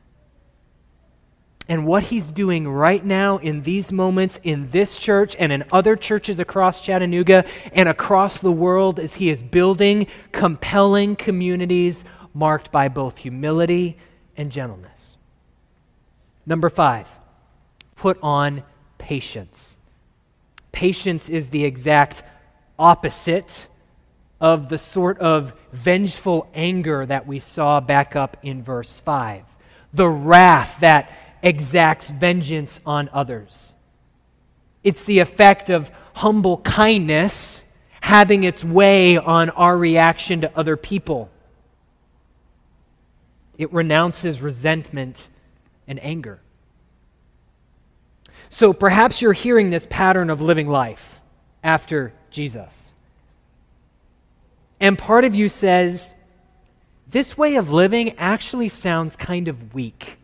And 1.68 1.86
what 1.86 2.04
he's 2.04 2.30
doing 2.30 2.68
right 2.68 3.04
now 3.04 3.38
in 3.38 3.62
these 3.62 3.90
moments 3.90 4.38
in 4.42 4.70
this 4.70 4.98
church 4.98 5.34
and 5.38 5.50
in 5.50 5.64
other 5.72 5.96
churches 5.96 6.38
across 6.38 6.80
Chattanooga 6.80 7.44
and 7.72 7.88
across 7.88 8.40
the 8.40 8.52
world 8.52 8.98
is 8.98 9.14
he 9.14 9.30
is 9.30 9.42
building 9.42 10.06
compelling 10.30 11.16
communities 11.16 12.04
marked 12.34 12.70
by 12.70 12.88
both 12.88 13.16
humility 13.16 13.96
and 14.36 14.50
gentleness. 14.50 15.16
Number 16.46 16.68
five, 16.68 17.08
put 17.96 18.18
on 18.22 18.62
patience. 18.98 19.76
Patience 20.72 21.28
is 21.28 21.48
the 21.48 21.64
exact 21.64 22.22
opposite 22.78 23.68
of 24.40 24.68
the 24.68 24.78
sort 24.78 25.18
of 25.18 25.54
vengeful 25.72 26.48
anger 26.54 27.06
that 27.06 27.26
we 27.26 27.40
saw 27.40 27.80
back 27.80 28.16
up 28.16 28.36
in 28.42 28.62
verse 28.62 29.00
5. 29.00 29.44
The 29.92 30.08
wrath 30.08 30.80
that 30.80 31.10
exacts 31.42 32.10
vengeance 32.10 32.80
on 32.84 33.08
others. 33.12 33.74
It's 34.82 35.04
the 35.04 35.20
effect 35.20 35.70
of 35.70 35.90
humble 36.14 36.58
kindness 36.58 37.64
having 38.00 38.44
its 38.44 38.62
way 38.62 39.16
on 39.16 39.48
our 39.50 39.78
reaction 39.78 40.42
to 40.42 40.58
other 40.58 40.76
people. 40.76 41.30
It 43.58 43.72
renounces 43.72 44.40
resentment 44.40 45.28
and 45.86 46.02
anger. 46.02 46.40
So 48.48 48.72
perhaps 48.72 49.20
you're 49.22 49.32
hearing 49.32 49.70
this 49.70 49.86
pattern 49.88 50.30
of 50.30 50.40
living 50.40 50.68
life 50.68 51.20
after 51.62 52.12
Jesus. 52.30 52.92
And 54.80 54.98
part 54.98 55.24
of 55.24 55.34
you 55.34 55.48
says, 55.48 56.14
this 57.08 57.38
way 57.38 57.56
of 57.56 57.70
living 57.70 58.18
actually 58.18 58.68
sounds 58.68 59.16
kind 59.16 59.48
of 59.48 59.74
weak. 59.74 60.18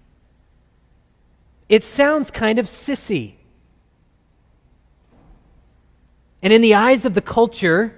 It 1.68 1.84
sounds 1.84 2.30
kind 2.30 2.58
of 2.58 2.66
sissy. 2.66 3.34
And 6.42 6.52
in 6.52 6.62
the 6.62 6.74
eyes 6.74 7.04
of 7.04 7.14
the 7.14 7.20
culture, 7.20 7.96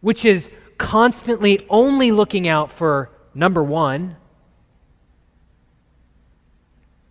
which 0.00 0.24
is 0.24 0.50
constantly 0.78 1.64
only 1.68 2.10
looking 2.10 2.48
out 2.48 2.72
for 2.72 3.10
number 3.34 3.62
one, 3.62 4.16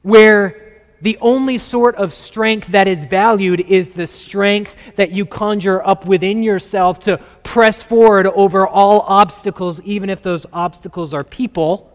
where 0.01 0.71
the 1.01 1.17
only 1.19 1.57
sort 1.57 1.95
of 1.95 2.13
strength 2.13 2.67
that 2.67 2.87
is 2.87 3.05
valued 3.05 3.59
is 3.59 3.89
the 3.89 4.05
strength 4.05 4.75
that 4.95 5.11
you 5.11 5.25
conjure 5.25 5.85
up 5.85 6.05
within 6.05 6.43
yourself 6.43 6.99
to 6.99 7.17
press 7.43 7.81
forward 7.81 8.27
over 8.27 8.67
all 8.67 9.01
obstacles, 9.01 9.81
even 9.81 10.09
if 10.09 10.21
those 10.21 10.45
obstacles 10.53 11.13
are 11.13 11.23
people. 11.23 11.87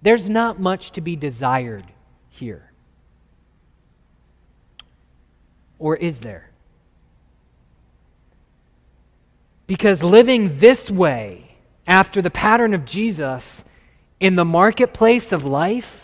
There's 0.00 0.30
not 0.30 0.60
much 0.60 0.92
to 0.92 1.00
be 1.00 1.16
desired 1.16 1.84
here. 2.28 2.70
Or 5.78 5.96
is 5.96 6.20
there? 6.20 6.50
Because 9.66 10.02
living 10.02 10.58
this 10.58 10.90
way, 10.90 11.56
after 11.86 12.22
the 12.22 12.30
pattern 12.30 12.74
of 12.74 12.84
Jesus, 12.84 13.64
in 14.20 14.36
the 14.36 14.44
marketplace 14.44 15.32
of 15.32 15.44
life, 15.44 16.03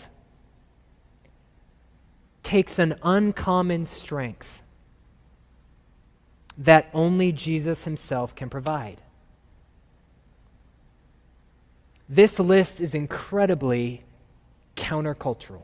takes 2.43 2.79
an 2.79 2.95
uncommon 3.03 3.85
strength 3.85 4.61
that 6.57 6.89
only 6.93 7.31
Jesus 7.31 7.83
himself 7.83 8.35
can 8.35 8.49
provide. 8.49 9.01
This 12.09 12.39
list 12.39 12.81
is 12.81 12.93
incredibly 12.93 14.03
countercultural 14.75 15.63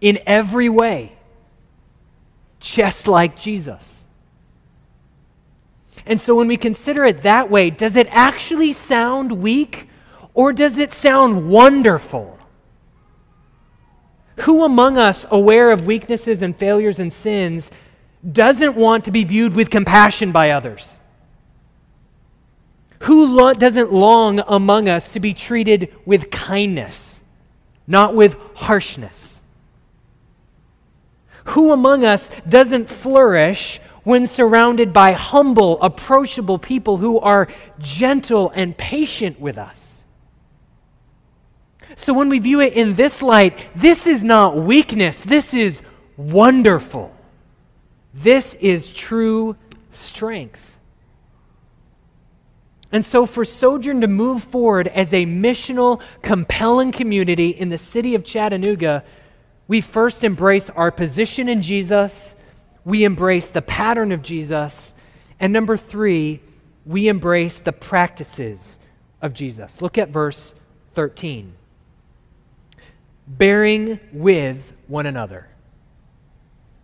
in 0.00 0.18
every 0.26 0.68
way, 0.68 1.12
just 2.60 3.06
like 3.06 3.36
Jesus. 3.36 4.04
And 6.06 6.20
so 6.20 6.34
when 6.34 6.48
we 6.48 6.56
consider 6.56 7.04
it 7.04 7.22
that 7.22 7.50
way, 7.50 7.70
does 7.70 7.96
it 7.96 8.06
actually 8.10 8.72
sound 8.72 9.32
weak 9.32 9.88
or 10.34 10.52
does 10.52 10.78
it 10.78 10.92
sound 10.92 11.50
wonderful? 11.50 12.38
Who 14.40 14.64
among 14.64 14.98
us, 14.98 15.26
aware 15.30 15.70
of 15.70 15.86
weaknesses 15.86 16.42
and 16.42 16.56
failures 16.56 16.98
and 16.98 17.12
sins, 17.12 17.70
doesn't 18.30 18.76
want 18.76 19.04
to 19.06 19.10
be 19.10 19.24
viewed 19.24 19.54
with 19.54 19.70
compassion 19.70 20.32
by 20.32 20.50
others? 20.50 21.00
Who 23.00 23.26
lo- 23.26 23.54
doesn't 23.54 23.92
long 23.92 24.42
among 24.46 24.88
us 24.88 25.12
to 25.12 25.20
be 25.20 25.32
treated 25.32 25.94
with 26.04 26.30
kindness, 26.30 27.22
not 27.86 28.14
with 28.14 28.36
harshness? 28.54 29.40
Who 31.46 31.72
among 31.72 32.04
us 32.04 32.28
doesn't 32.48 32.90
flourish 32.90 33.80
when 34.02 34.26
surrounded 34.26 34.92
by 34.92 35.12
humble, 35.12 35.80
approachable 35.80 36.58
people 36.58 36.98
who 36.98 37.18
are 37.20 37.48
gentle 37.78 38.50
and 38.54 38.76
patient 38.76 39.40
with 39.40 39.56
us? 39.56 39.95
So 41.96 42.12
when 42.12 42.28
we 42.28 42.38
view 42.38 42.60
it 42.60 42.74
in 42.74 42.94
this 42.94 43.22
light, 43.22 43.58
this 43.74 44.06
is 44.06 44.22
not 44.22 44.56
weakness, 44.56 45.20
this 45.22 45.54
is 45.54 45.80
wonderful. 46.16 47.14
This 48.14 48.54
is 48.54 48.90
true 48.90 49.56
strength. 49.90 50.78
And 52.92 53.04
so, 53.04 53.26
for 53.26 53.44
Sojourn 53.44 54.00
to 54.00 54.06
move 54.06 54.44
forward 54.44 54.86
as 54.88 55.12
a 55.12 55.26
missional, 55.26 56.00
compelling 56.22 56.92
community 56.92 57.50
in 57.50 57.68
the 57.68 57.78
city 57.78 58.14
of 58.14 58.24
Chattanooga, 58.24 59.04
we 59.68 59.80
first 59.80 60.22
embrace 60.22 60.70
our 60.70 60.90
position 60.90 61.48
in 61.48 61.62
Jesus, 61.62 62.36
we 62.84 63.04
embrace 63.04 63.50
the 63.50 63.60
pattern 63.60 64.12
of 64.12 64.22
Jesus, 64.22 64.94
and 65.40 65.52
number 65.52 65.76
three, 65.76 66.40
we 66.86 67.08
embrace 67.08 67.60
the 67.60 67.72
practices 67.72 68.78
of 69.20 69.34
Jesus. 69.34 69.82
Look 69.82 69.98
at 69.98 70.10
verse 70.10 70.54
13. 70.94 71.52
Bearing 73.26 73.98
with 74.12 74.72
one 74.86 75.06
another, 75.06 75.48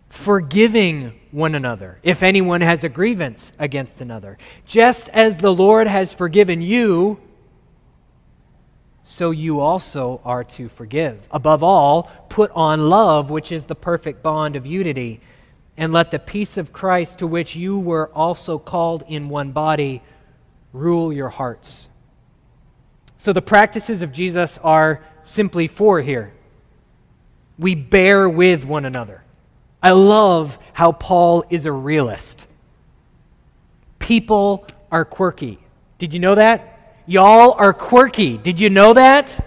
forgiving 0.09 1.19
one 1.31 1.55
another 1.55 1.99
if 2.03 2.21
anyone 2.21 2.61
has 2.61 2.83
a 2.83 2.89
grievance 2.89 3.53
against 3.57 4.01
another. 4.01 4.37
Just 4.65 5.09
as 5.09 5.39
the 5.39 5.53
Lord 5.53 5.87
has 5.87 6.13
forgiven 6.13 6.61
you, 6.61 7.19
so 9.03 9.31
you 9.31 9.59
also 9.59 10.21
are 10.23 10.43
to 10.43 10.69
forgive. 10.69 11.27
Above 11.31 11.63
all, 11.63 12.09
put 12.29 12.51
on 12.51 12.89
love, 12.89 13.29
which 13.29 13.51
is 13.51 13.65
the 13.65 13.75
perfect 13.75 14.23
bond 14.23 14.55
of 14.55 14.65
unity 14.65 15.21
and 15.75 15.91
let 15.91 16.11
the 16.11 16.19
peace 16.19 16.57
of 16.57 16.71
Christ, 16.71 17.19
to 17.19 17.27
which 17.27 17.55
you 17.55 17.79
were 17.79 18.09
also 18.13 18.59
called 18.59 19.03
in 19.07 19.29
one 19.29 19.51
body, 19.51 20.03
rule 20.71 21.11
your 21.11 21.29
hearts. 21.29 21.89
So 23.23 23.31
the 23.31 23.41
practices 23.41 24.01
of 24.01 24.11
Jesus 24.11 24.59
are 24.65 25.01
simply 25.23 25.69
four 25.69 26.01
here. 26.01 26.33
We 27.57 27.73
bear 27.73 28.27
with 28.27 28.65
one 28.65 28.83
another. 28.83 29.23
I 29.81 29.91
love 29.91 30.59
how 30.73 30.91
Paul 30.91 31.45
is 31.49 31.65
a 31.65 31.71
realist. 31.71 32.45
People 33.97 34.67
are 34.91 35.05
quirky. 35.05 35.57
Did 35.99 36.13
you 36.13 36.19
know 36.19 36.35
that? 36.35 36.97
Y'all 37.05 37.53
are 37.53 37.71
quirky. 37.71 38.35
Did 38.37 38.59
you 38.59 38.69
know 38.69 38.93
that? 38.93 39.39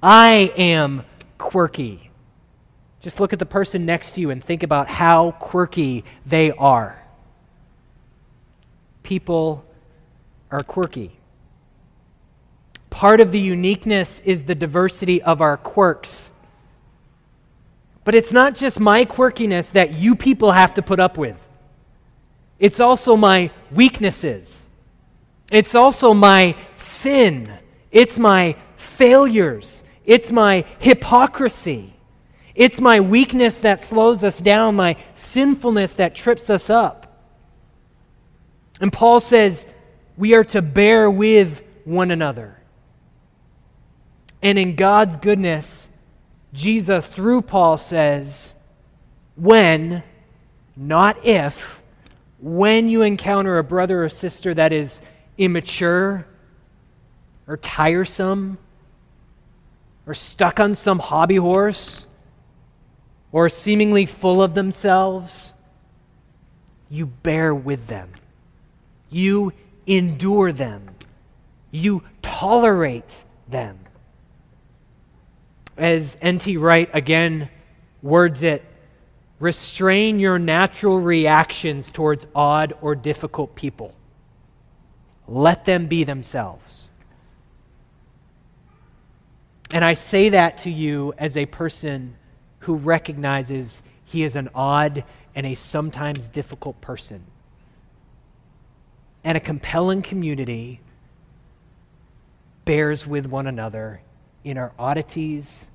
I 0.00 0.52
am 0.56 1.04
quirky. 1.36 2.12
Just 3.00 3.18
look 3.18 3.32
at 3.32 3.40
the 3.40 3.44
person 3.44 3.86
next 3.86 4.12
to 4.12 4.20
you 4.20 4.30
and 4.30 4.40
think 4.44 4.62
about 4.62 4.88
how 4.88 5.32
quirky 5.32 6.04
they 6.26 6.52
are. 6.52 6.96
People 9.02 9.64
are 10.52 10.62
quirky. 10.62 11.19
Part 12.90 13.20
of 13.20 13.32
the 13.32 13.38
uniqueness 13.38 14.20
is 14.24 14.44
the 14.44 14.54
diversity 14.54 15.22
of 15.22 15.40
our 15.40 15.56
quirks. 15.56 16.30
But 18.04 18.14
it's 18.14 18.32
not 18.32 18.54
just 18.54 18.80
my 18.80 19.04
quirkiness 19.04 19.72
that 19.72 19.94
you 19.94 20.16
people 20.16 20.50
have 20.52 20.74
to 20.74 20.82
put 20.82 21.00
up 21.00 21.16
with. 21.16 21.36
It's 22.58 22.80
also 22.80 23.16
my 23.16 23.50
weaknesses. 23.70 24.68
It's 25.50 25.74
also 25.74 26.12
my 26.12 26.56
sin. 26.74 27.50
It's 27.90 28.18
my 28.18 28.56
failures. 28.76 29.82
It's 30.04 30.30
my 30.30 30.64
hypocrisy. 30.78 31.94
It's 32.54 32.80
my 32.80 33.00
weakness 33.00 33.60
that 33.60 33.80
slows 33.80 34.24
us 34.24 34.38
down, 34.38 34.76
my 34.76 34.96
sinfulness 35.14 35.94
that 35.94 36.14
trips 36.14 36.50
us 36.50 36.68
up. 36.68 37.06
And 38.80 38.92
Paul 38.92 39.20
says 39.20 39.66
we 40.16 40.34
are 40.34 40.44
to 40.44 40.60
bear 40.60 41.10
with 41.10 41.62
one 41.84 42.10
another. 42.10 42.59
And 44.42 44.58
in 44.58 44.76
God's 44.76 45.16
goodness, 45.16 45.88
Jesus, 46.52 47.06
through 47.06 47.42
Paul, 47.42 47.76
says, 47.76 48.54
when, 49.36 50.02
not 50.76 51.24
if, 51.24 51.80
when 52.40 52.88
you 52.88 53.02
encounter 53.02 53.58
a 53.58 53.64
brother 53.64 54.04
or 54.04 54.08
sister 54.08 54.54
that 54.54 54.72
is 54.72 55.02
immature 55.36 56.26
or 57.46 57.56
tiresome 57.56 58.58
or 60.06 60.14
stuck 60.14 60.58
on 60.58 60.74
some 60.74 60.98
hobby 60.98 61.36
horse 61.36 62.06
or 63.32 63.48
seemingly 63.48 64.06
full 64.06 64.42
of 64.42 64.54
themselves, 64.54 65.52
you 66.88 67.06
bear 67.06 67.54
with 67.54 67.86
them. 67.86 68.10
You 69.10 69.52
endure 69.86 70.52
them. 70.52 70.88
You 71.70 72.02
tolerate 72.22 73.24
them. 73.48 73.79
As 75.80 76.18
N.T. 76.20 76.58
Wright 76.58 76.90
again 76.92 77.48
words 78.02 78.42
it, 78.42 78.62
restrain 79.38 80.20
your 80.20 80.38
natural 80.38 81.00
reactions 81.00 81.90
towards 81.90 82.26
odd 82.34 82.74
or 82.82 82.94
difficult 82.94 83.54
people. 83.54 83.94
Let 85.26 85.64
them 85.64 85.86
be 85.86 86.04
themselves. 86.04 86.88
And 89.72 89.82
I 89.82 89.94
say 89.94 90.28
that 90.28 90.58
to 90.58 90.70
you 90.70 91.14
as 91.16 91.34
a 91.34 91.46
person 91.46 92.14
who 92.58 92.74
recognizes 92.76 93.80
he 94.04 94.22
is 94.22 94.36
an 94.36 94.50
odd 94.54 95.02
and 95.34 95.46
a 95.46 95.54
sometimes 95.54 96.28
difficult 96.28 96.78
person. 96.82 97.24
And 99.24 99.38
a 99.38 99.40
compelling 99.40 100.02
community 100.02 100.82
bears 102.66 103.06
with 103.06 103.24
one 103.24 103.46
another 103.46 104.02
in 104.44 104.58
our 104.58 104.72
oddities 104.78 105.69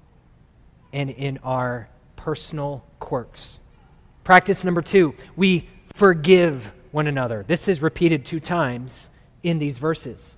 and 0.95 1.09
in 1.11 1.37
our 1.43 1.89
personal 2.15 2.83
quirks. 2.99 3.59
Practice 4.23 4.63
number 4.63 4.81
two 4.81 5.13
we 5.35 5.69
forgive 5.93 6.71
one 6.91 7.05
another. 7.05 7.43
This 7.45 7.67
is 7.67 7.81
repeated 7.81 8.25
two 8.25 8.39
times 8.39 9.09
in 9.43 9.59
these 9.59 9.77
verses. 9.77 10.37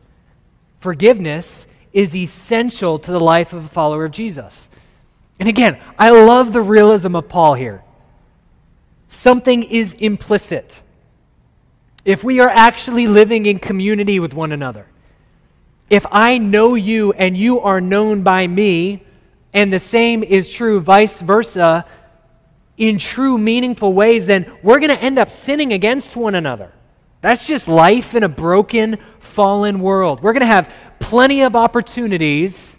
Forgiveness 0.79 1.67
is 1.93 2.15
essential 2.15 2.97
to 2.99 3.11
the 3.11 3.19
life 3.19 3.53
of 3.53 3.65
a 3.65 3.69
follower 3.69 4.05
of 4.05 4.11
Jesus. 4.11 4.67
And 5.39 5.47
again, 5.47 5.79
I 5.97 6.09
love 6.09 6.51
the 6.51 6.61
realism 6.61 7.15
of 7.15 7.29
Paul 7.29 7.53
here. 7.53 7.83
Something 9.07 9.63
is 9.63 9.93
implicit. 9.93 10.81
If 12.03 12.23
we 12.23 12.39
are 12.39 12.49
actually 12.49 13.07
living 13.07 13.45
in 13.45 13.59
community 13.59 14.19
with 14.19 14.33
one 14.33 14.51
another, 14.51 14.87
if 15.89 16.05
I 16.11 16.39
know 16.39 16.73
you 16.73 17.13
and 17.13 17.37
you 17.37 17.59
are 17.61 17.79
known 17.79 18.23
by 18.23 18.47
me, 18.47 19.03
and 19.57 19.73
the 19.73 19.79
same 19.79 20.21
is 20.21 20.47
true 20.47 20.79
vice 20.79 21.19
versa, 21.19 21.83
in 22.77 22.99
true, 22.99 23.39
meaningful 23.39 23.91
ways, 23.91 24.27
then 24.27 24.55
we're 24.61 24.77
going 24.77 24.95
to 24.95 25.01
end 25.01 25.17
up 25.17 25.31
sinning 25.31 25.73
against 25.73 26.15
one 26.15 26.35
another. 26.35 26.71
That's 27.21 27.47
just 27.47 27.67
life 27.67 28.13
in 28.13 28.21
a 28.21 28.29
broken, 28.29 28.99
fallen 29.19 29.79
world. 29.79 30.21
We're 30.21 30.33
going 30.33 30.41
to 30.41 30.45
have 30.45 30.71
plenty 30.99 31.41
of 31.41 31.55
opportunities 31.55 32.77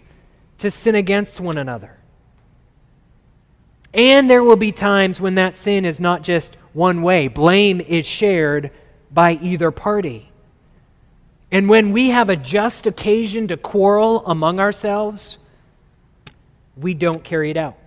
to 0.59 0.71
sin 0.71 0.95
against 0.95 1.41
one 1.41 1.57
another. 1.57 1.97
And 3.93 4.29
there 4.29 4.41
will 4.41 4.55
be 4.55 4.71
times 4.71 5.19
when 5.19 5.35
that 5.35 5.55
sin 5.55 5.83
is 5.83 5.99
not 5.99 6.23
just 6.23 6.55
one 6.71 7.01
way, 7.01 7.27
blame 7.27 7.81
is 7.81 8.05
shared 8.05 8.71
by 9.11 9.33
either 9.33 9.69
party. 9.69 10.31
And 11.51 11.67
when 11.67 11.91
we 11.91 12.11
have 12.11 12.29
a 12.29 12.37
just 12.37 12.87
occasion 12.87 13.49
to 13.49 13.57
quarrel 13.57 14.25
among 14.25 14.61
ourselves, 14.61 15.39
we 16.79 16.93
don't 16.93 17.23
carry 17.23 17.51
it 17.51 17.57
out. 17.57 17.77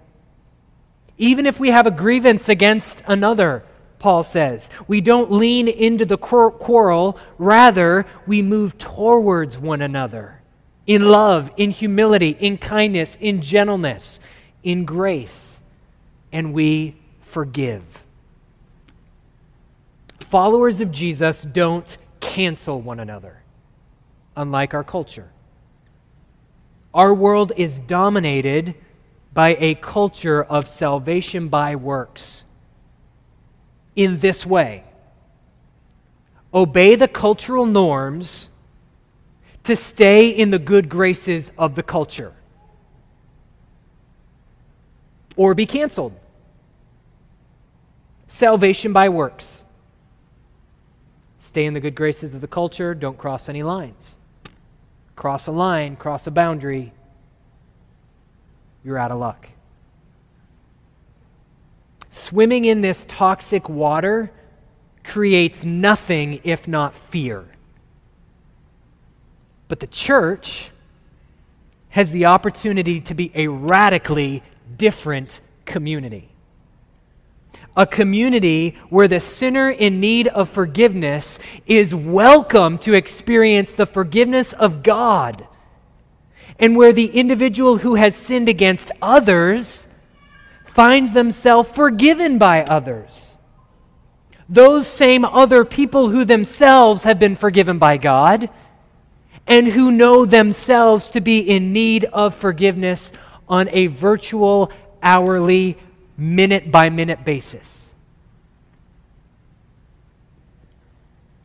Even 1.18 1.46
if 1.46 1.60
we 1.60 1.70
have 1.70 1.86
a 1.86 1.90
grievance 1.90 2.48
against 2.48 3.02
another, 3.06 3.62
Paul 3.98 4.22
says, 4.22 4.68
we 4.88 5.00
don't 5.00 5.30
lean 5.30 5.68
into 5.68 6.04
the 6.04 6.18
quarrel, 6.18 7.18
rather, 7.38 8.06
we 8.26 8.42
move 8.42 8.76
towards 8.78 9.56
one 9.56 9.82
another 9.82 10.40
in 10.86 11.08
love, 11.08 11.50
in 11.56 11.70
humility, 11.70 12.36
in 12.40 12.58
kindness, 12.58 13.16
in 13.20 13.42
gentleness, 13.42 14.18
in 14.64 14.84
grace 14.84 15.60
and 16.32 16.54
we 16.54 16.96
forgive. 17.20 17.82
Followers 20.20 20.80
of 20.80 20.90
Jesus 20.90 21.42
don't 21.42 21.96
cancel 22.20 22.80
one 22.80 22.98
another, 22.98 23.42
unlike 24.34 24.72
our 24.72 24.82
culture. 24.82 25.28
Our 26.94 27.14
world 27.14 27.52
is 27.56 27.78
dominated 27.78 28.74
by 29.32 29.56
a 29.58 29.74
culture 29.74 30.42
of 30.42 30.68
salvation 30.68 31.48
by 31.48 31.76
works. 31.76 32.44
In 33.96 34.18
this 34.18 34.44
way, 34.44 34.84
obey 36.52 36.96
the 36.96 37.08
cultural 37.08 37.66
norms 37.66 38.50
to 39.64 39.76
stay 39.76 40.28
in 40.28 40.50
the 40.50 40.58
good 40.58 40.88
graces 40.88 41.50
of 41.56 41.74
the 41.76 41.82
culture 41.82 42.34
or 45.36 45.54
be 45.54 45.66
canceled 45.66 46.14
salvation 48.28 48.92
by 48.92 49.08
works. 49.08 49.62
Stay 51.38 51.64
in 51.64 51.74
the 51.74 51.80
good 51.80 51.94
graces 51.94 52.34
of 52.34 52.40
the 52.40 52.48
culture, 52.48 52.94
don't 52.94 53.18
cross 53.18 53.48
any 53.48 53.62
lines. 53.62 54.16
Cross 55.22 55.46
a 55.46 55.52
line, 55.52 55.94
cross 55.94 56.26
a 56.26 56.32
boundary, 56.32 56.92
you're 58.82 58.98
out 58.98 59.12
of 59.12 59.20
luck. 59.20 59.50
Swimming 62.10 62.64
in 62.64 62.80
this 62.80 63.06
toxic 63.06 63.68
water 63.68 64.32
creates 65.04 65.62
nothing 65.62 66.40
if 66.42 66.66
not 66.66 66.92
fear. 66.92 67.44
But 69.68 69.78
the 69.78 69.86
church 69.86 70.72
has 71.90 72.10
the 72.10 72.24
opportunity 72.24 73.00
to 73.02 73.14
be 73.14 73.30
a 73.36 73.46
radically 73.46 74.42
different 74.76 75.40
community. 75.66 76.31
A 77.76 77.86
community 77.86 78.76
where 78.90 79.08
the 79.08 79.20
sinner 79.20 79.70
in 79.70 79.98
need 79.98 80.28
of 80.28 80.50
forgiveness 80.50 81.38
is 81.66 81.94
welcome 81.94 82.76
to 82.78 82.92
experience 82.92 83.72
the 83.72 83.86
forgiveness 83.86 84.52
of 84.52 84.82
God, 84.82 85.46
and 86.58 86.76
where 86.76 86.92
the 86.92 87.06
individual 87.06 87.78
who 87.78 87.94
has 87.94 88.14
sinned 88.14 88.48
against 88.48 88.92
others 89.00 89.86
finds 90.66 91.14
themselves 91.14 91.70
forgiven 91.70 92.36
by 92.36 92.62
others. 92.64 93.36
Those 94.48 94.86
same 94.86 95.24
other 95.24 95.64
people 95.64 96.10
who 96.10 96.26
themselves 96.26 97.04
have 97.04 97.18
been 97.18 97.36
forgiven 97.36 97.78
by 97.78 97.96
God 97.96 98.50
and 99.46 99.66
who 99.66 99.90
know 99.90 100.26
themselves 100.26 101.08
to 101.10 101.20
be 101.22 101.38
in 101.38 101.72
need 101.72 102.04
of 102.04 102.34
forgiveness 102.34 103.12
on 103.48 103.68
a 103.70 103.86
virtual, 103.86 104.70
hourly, 105.02 105.78
minute 106.16 106.70
by 106.70 106.90
minute 106.90 107.24
basis. 107.24 107.92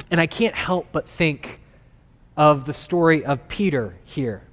And 0.09 0.22
I 0.22 0.28
can't 0.28 0.55
help 0.55 0.88
but 0.91 1.07
think 1.07 1.59
of 2.36 2.65
the 2.65 2.74
story 2.74 3.26
of 3.26 3.47
Peter 3.47 3.95
here. 4.03 4.43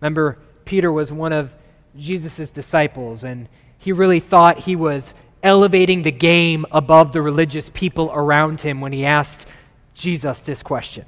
Remember, 0.00 0.38
Peter 0.64 0.92
was 0.92 1.10
one 1.10 1.32
of 1.32 1.54
Jesus' 1.96 2.50
disciples, 2.50 3.24
and 3.24 3.48
he 3.78 3.92
really 3.92 4.20
thought 4.20 4.60
he 4.60 4.76
was 4.76 5.14
elevating 5.42 6.02
the 6.02 6.12
game 6.12 6.66
above 6.70 7.12
the 7.12 7.22
religious 7.22 7.70
people 7.70 8.10
around 8.12 8.60
him 8.62 8.80
when 8.80 8.92
he 8.92 9.04
asked 9.04 9.46
Jesus 9.94 10.40
this 10.40 10.62
question 10.62 11.06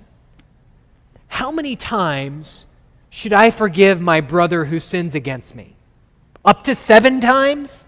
How 1.29 1.51
many 1.51 1.77
times 1.77 2.67
should 3.11 3.33
I 3.33 3.51
forgive 3.51 4.01
my 4.01 4.21
brother 4.21 4.67
who 4.67 4.81
sins 4.81 5.15
against 5.15 5.55
me? 5.55 5.75
Up 6.49 6.65
to 6.65 6.75
seven 6.75 7.21
times? 7.21 7.85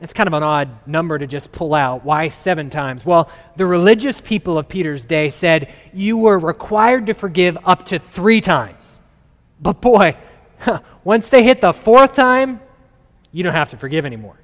It's 0.00 0.14
kind 0.14 0.28
of 0.28 0.32
an 0.32 0.42
odd 0.42 0.70
number 0.86 1.18
to 1.18 1.26
just 1.26 1.52
pull 1.52 1.74
out. 1.74 2.02
Why 2.02 2.28
seven 2.28 2.70
times? 2.70 3.04
Well, 3.04 3.30
the 3.54 3.66
religious 3.66 4.18
people 4.18 4.56
of 4.56 4.66
Peter's 4.66 5.04
day 5.04 5.28
said 5.28 5.70
you 5.92 6.16
were 6.16 6.38
required 6.38 7.04
to 7.08 7.12
forgive 7.12 7.58
up 7.66 7.84
to 7.88 7.98
three 7.98 8.40
times. 8.40 8.98
But 9.60 9.82
boy, 9.82 10.16
once 11.04 11.28
they 11.28 11.42
hit 11.42 11.60
the 11.60 11.74
fourth 11.74 12.14
time, 12.14 12.62
you 13.30 13.42
don't 13.42 13.52
have 13.52 13.68
to 13.72 13.76
forgive 13.76 14.06
anymore. 14.06 14.40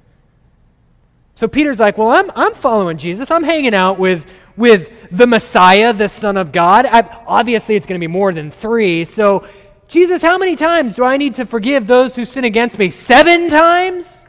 So 1.33 1.47
Peter's 1.47 1.79
like, 1.79 1.97
Well, 1.97 2.09
I'm, 2.09 2.29
I'm 2.35 2.53
following 2.53 2.99
Jesus. 2.99 3.31
I'm 3.31 3.43
hanging 3.43 3.73
out 3.73 3.97
with, 3.97 4.31
with 4.55 4.91
the 5.09 5.25
Messiah, 5.25 5.91
the 5.91 6.07
Son 6.07 6.37
of 6.37 6.51
God. 6.51 6.85
I, 6.85 7.01
obviously, 7.25 7.73
it's 7.73 7.87
going 7.87 7.99
to 7.99 8.07
be 8.07 8.13
more 8.13 8.31
than 8.31 8.51
three. 8.51 9.05
So, 9.05 9.47
Jesus, 9.87 10.21
how 10.21 10.37
many 10.37 10.55
times 10.55 10.93
do 10.93 11.03
I 11.03 11.17
need 11.17 11.35
to 11.35 11.45
forgive 11.45 11.85
those 11.85 12.15
who 12.15 12.25
sin 12.25 12.43
against 12.43 12.79
me? 12.79 12.89
Seven 12.89 13.47
times? 13.47 14.21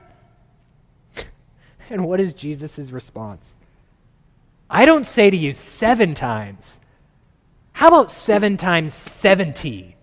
And 1.88 2.04
what 2.04 2.18
is 2.18 2.34
Jesus' 2.34 2.90
response? 2.90 3.54
I 4.68 4.84
don't 4.84 5.06
say 5.06 5.30
to 5.30 5.36
you 5.36 5.52
seven 5.52 6.14
times. 6.14 6.78
How 7.72 7.86
about 7.88 8.10
seven 8.10 8.56
times 8.56 8.92
70? 8.92 9.96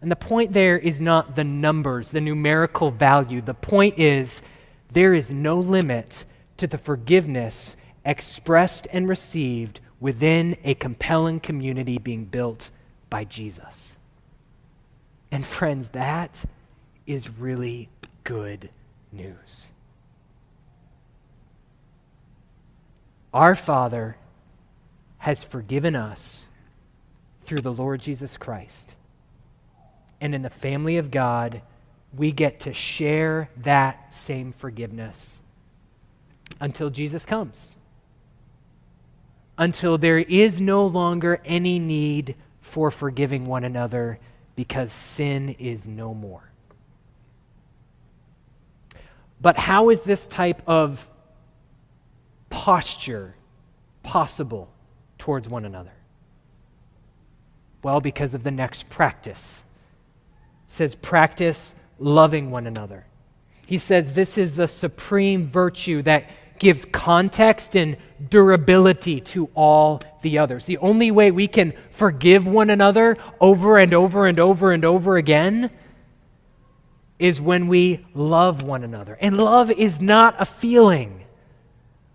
And 0.00 0.10
the 0.10 0.16
point 0.16 0.52
there 0.52 0.78
is 0.78 1.00
not 1.00 1.36
the 1.36 1.44
numbers, 1.44 2.10
the 2.10 2.20
numerical 2.20 2.90
value. 2.90 3.40
The 3.40 3.54
point 3.54 3.98
is 3.98 4.42
there 4.90 5.14
is 5.14 5.30
no 5.30 5.58
limit 5.58 6.24
to 6.56 6.66
the 6.66 6.78
forgiveness 6.78 7.76
expressed 8.04 8.88
and 8.92 9.08
received 9.08 9.78
within 10.00 10.56
a 10.64 10.74
compelling 10.74 11.38
community 11.38 11.98
being 11.98 12.24
built 12.24 12.70
by 13.10 13.24
Jesus. 13.24 13.96
And 15.30 15.44
friends, 15.44 15.88
that 15.88 16.42
is 17.06 17.28
really 17.28 17.88
good 18.24 18.70
news. 19.12 19.68
Our 23.34 23.54
Father 23.54 24.16
has 25.18 25.44
forgiven 25.44 25.94
us 25.94 26.46
through 27.44 27.60
the 27.60 27.72
Lord 27.72 28.00
Jesus 28.00 28.36
Christ 28.36 28.94
and 30.20 30.34
in 30.34 30.42
the 30.42 30.50
family 30.50 30.98
of 30.98 31.10
God, 31.10 31.62
we 32.16 32.30
get 32.30 32.60
to 32.60 32.74
share 32.74 33.48
that 33.56 34.12
same 34.12 34.52
forgiveness 34.52 35.40
until 36.60 36.90
Jesus 36.90 37.24
comes. 37.24 37.76
Until 39.56 39.98
there 39.98 40.18
is 40.18 40.60
no 40.60 40.86
longer 40.86 41.40
any 41.44 41.78
need 41.78 42.34
for 42.70 42.90
forgiving 42.90 43.46
one 43.46 43.64
another 43.64 44.18
because 44.54 44.92
sin 44.92 45.56
is 45.58 45.88
no 45.88 46.14
more. 46.14 46.50
But 49.40 49.56
how 49.56 49.90
is 49.90 50.02
this 50.02 50.26
type 50.26 50.62
of 50.66 51.08
posture 52.48 53.34
possible 54.02 54.70
towards 55.18 55.48
one 55.48 55.64
another? 55.64 55.92
Well, 57.82 58.00
because 58.00 58.34
of 58.34 58.42
the 58.44 58.50
next 58.50 58.88
practice 58.88 59.64
says, 60.68 60.94
practice 60.94 61.74
loving 61.98 62.50
one 62.50 62.66
another. 62.66 63.06
He 63.66 63.78
says 63.78 64.12
this 64.12 64.38
is 64.38 64.54
the 64.54 64.68
supreme 64.68 65.48
virtue 65.48 66.02
that 66.02 66.30
gives 66.60 66.84
context 66.84 67.74
and 67.74 67.96
durability 68.28 69.20
to 69.20 69.50
all 69.54 70.00
the 70.22 70.38
others. 70.38 70.66
The 70.66 70.78
only 70.78 71.10
way 71.10 71.32
we 71.32 71.48
can 71.48 71.72
forgive 71.90 72.46
one 72.46 72.70
another 72.70 73.16
over 73.40 73.78
and 73.78 73.92
over 73.92 74.26
and 74.26 74.38
over 74.38 74.70
and 74.70 74.84
over 74.84 75.16
again 75.16 75.70
is 77.18 77.40
when 77.40 77.66
we 77.66 78.06
love 78.14 78.62
one 78.62 78.84
another. 78.84 79.18
And 79.20 79.36
love 79.36 79.70
is 79.70 80.00
not 80.00 80.36
a 80.38 80.44
feeling. 80.44 81.24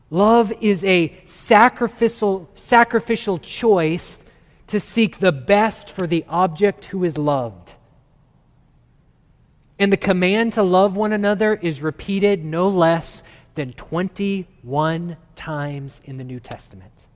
Love 0.10 0.54
is 0.62 0.84
a 0.84 1.14
sacrificial, 1.26 2.50
sacrificial 2.56 3.40
choice 3.40 4.24
to 4.68 4.80
seek 4.80 5.20
the 5.20 5.32
best 5.32 5.92
for 5.92 6.08
the 6.08 6.24
object 6.30 6.86
who 6.86 7.04
is 7.04 7.18
loved. 7.18 7.74
And 9.78 9.92
the 9.92 9.98
command 9.98 10.54
to 10.54 10.64
love 10.64 10.96
one 10.96 11.12
another 11.12 11.54
is 11.54 11.82
repeated 11.82 12.46
no 12.46 12.70
less 12.70 13.24
than 13.56 13.74
21 13.74 15.18
times 15.36 16.02
in 16.06 16.18
the 16.18 16.24
New 16.24 16.40
Testament. 16.40 17.08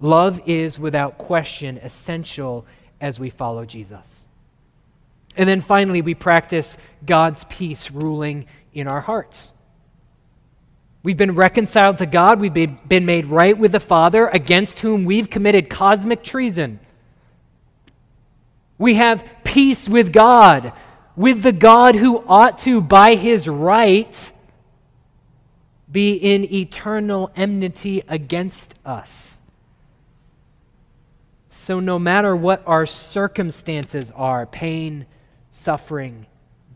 Love 0.00 0.40
is, 0.46 0.78
without 0.78 1.18
question, 1.18 1.78
essential 1.78 2.66
as 3.00 3.18
we 3.20 3.30
follow 3.30 3.64
Jesus. 3.64 4.26
And 5.36 5.48
then 5.48 5.60
finally, 5.60 6.02
we 6.02 6.14
practice 6.14 6.76
God's 7.04 7.44
peace 7.48 7.90
ruling 7.90 8.46
in 8.72 8.88
our 8.88 9.00
hearts. 9.00 9.50
We've 11.02 11.16
been 11.16 11.34
reconciled 11.34 11.98
to 11.98 12.06
God, 12.06 12.40
we've 12.40 12.52
been 12.52 13.06
made 13.06 13.26
right 13.26 13.56
with 13.56 13.72
the 13.72 13.80
Father, 13.80 14.26
against 14.26 14.80
whom 14.80 15.04
we've 15.04 15.30
committed 15.30 15.70
cosmic 15.70 16.24
treason. 16.24 16.80
We 18.76 18.94
have 18.94 19.24
peace 19.44 19.88
with 19.88 20.12
God, 20.12 20.72
with 21.14 21.42
the 21.42 21.52
God 21.52 21.94
who 21.94 22.24
ought 22.26 22.58
to, 22.58 22.80
by 22.80 23.14
his 23.14 23.48
right, 23.48 24.32
be 25.96 26.12
in 26.12 26.44
eternal 26.52 27.30
enmity 27.34 28.02
against 28.06 28.74
us. 28.84 29.38
So, 31.48 31.80
no 31.80 31.98
matter 31.98 32.36
what 32.36 32.62
our 32.66 32.84
circumstances 32.84 34.12
are 34.14 34.44
pain, 34.44 35.06
suffering, 35.50 36.26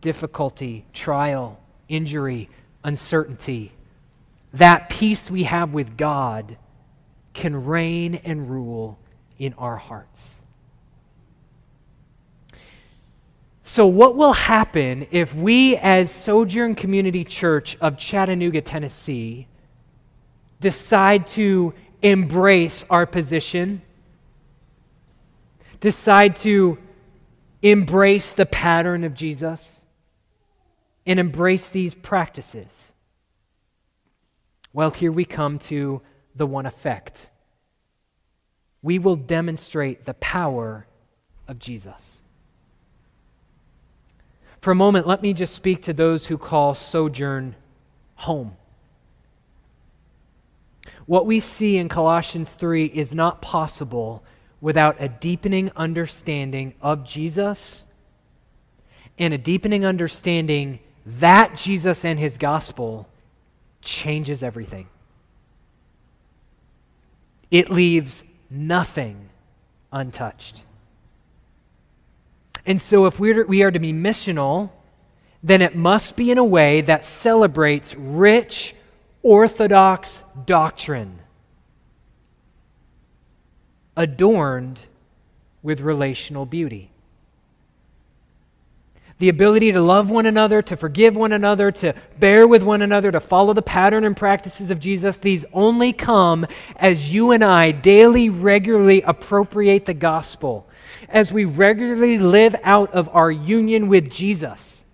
difficulty, 0.00 0.86
trial, 0.94 1.60
injury, 1.86 2.48
uncertainty 2.82 3.72
that 4.54 4.88
peace 4.88 5.30
we 5.30 5.42
have 5.42 5.74
with 5.74 5.98
God 5.98 6.56
can 7.34 7.66
reign 7.66 8.14
and 8.24 8.50
rule 8.50 8.98
in 9.38 9.52
our 9.58 9.76
hearts. 9.76 10.39
So, 13.72 13.86
what 13.86 14.16
will 14.16 14.32
happen 14.32 15.06
if 15.12 15.32
we, 15.32 15.76
as 15.76 16.10
Sojourn 16.10 16.74
Community 16.74 17.22
Church 17.22 17.76
of 17.80 17.96
Chattanooga, 17.96 18.62
Tennessee, 18.62 19.46
decide 20.58 21.28
to 21.28 21.72
embrace 22.02 22.84
our 22.90 23.06
position, 23.06 23.80
decide 25.78 26.34
to 26.36 26.78
embrace 27.62 28.34
the 28.34 28.44
pattern 28.44 29.04
of 29.04 29.14
Jesus, 29.14 29.84
and 31.06 31.20
embrace 31.20 31.68
these 31.68 31.94
practices? 31.94 32.92
Well, 34.72 34.90
here 34.90 35.12
we 35.12 35.24
come 35.24 35.60
to 35.70 36.02
the 36.34 36.44
one 36.44 36.66
effect. 36.66 37.30
We 38.82 38.98
will 38.98 39.14
demonstrate 39.14 40.06
the 40.06 40.14
power 40.14 40.88
of 41.46 41.60
Jesus. 41.60 42.20
For 44.60 44.70
a 44.70 44.74
moment, 44.74 45.06
let 45.06 45.22
me 45.22 45.32
just 45.32 45.54
speak 45.54 45.82
to 45.82 45.92
those 45.92 46.26
who 46.26 46.36
call 46.36 46.74
sojourn 46.74 47.56
home. 48.16 48.56
What 51.06 51.26
we 51.26 51.40
see 51.40 51.76
in 51.76 51.88
Colossians 51.88 52.50
3 52.50 52.86
is 52.86 53.14
not 53.14 53.42
possible 53.42 54.22
without 54.60 54.96
a 55.00 55.08
deepening 55.08 55.70
understanding 55.74 56.74
of 56.82 57.04
Jesus 57.04 57.84
and 59.18 59.32
a 59.32 59.38
deepening 59.38 59.84
understanding 59.84 60.80
that 61.06 61.56
Jesus 61.56 62.04
and 62.04 62.18
his 62.18 62.36
gospel 62.36 63.08
changes 63.82 64.42
everything. 64.42 64.88
It 67.50 67.70
leaves 67.70 68.22
nothing 68.50 69.30
untouched. 69.92 70.62
And 72.70 72.80
so, 72.80 73.06
if 73.06 73.18
we're, 73.18 73.44
we 73.46 73.64
are 73.64 73.72
to 73.72 73.80
be 73.80 73.92
missional, 73.92 74.70
then 75.42 75.60
it 75.60 75.74
must 75.74 76.14
be 76.14 76.30
in 76.30 76.38
a 76.38 76.44
way 76.44 76.82
that 76.82 77.04
celebrates 77.04 77.96
rich, 77.96 78.76
orthodox 79.24 80.22
doctrine, 80.46 81.18
adorned 83.96 84.78
with 85.64 85.80
relational 85.80 86.46
beauty. 86.46 86.92
The 89.18 89.30
ability 89.30 89.72
to 89.72 89.82
love 89.82 90.08
one 90.08 90.26
another, 90.26 90.62
to 90.62 90.76
forgive 90.76 91.16
one 91.16 91.32
another, 91.32 91.72
to 91.72 91.92
bear 92.20 92.46
with 92.46 92.62
one 92.62 92.82
another, 92.82 93.10
to 93.10 93.18
follow 93.18 93.52
the 93.52 93.62
pattern 93.62 94.04
and 94.04 94.16
practices 94.16 94.70
of 94.70 94.78
Jesus, 94.78 95.16
these 95.16 95.44
only 95.52 95.92
come 95.92 96.46
as 96.76 97.12
you 97.12 97.32
and 97.32 97.42
I 97.42 97.72
daily, 97.72 98.28
regularly 98.28 99.02
appropriate 99.02 99.86
the 99.86 99.94
gospel, 99.94 100.68
as 101.08 101.32
we 101.32 101.44
regularly 101.44 102.18
live 102.18 102.54
out 102.62 102.92
of 102.92 103.08
our 103.10 103.30
union 103.30 103.88
with 103.88 104.10
Jesus. 104.10 104.84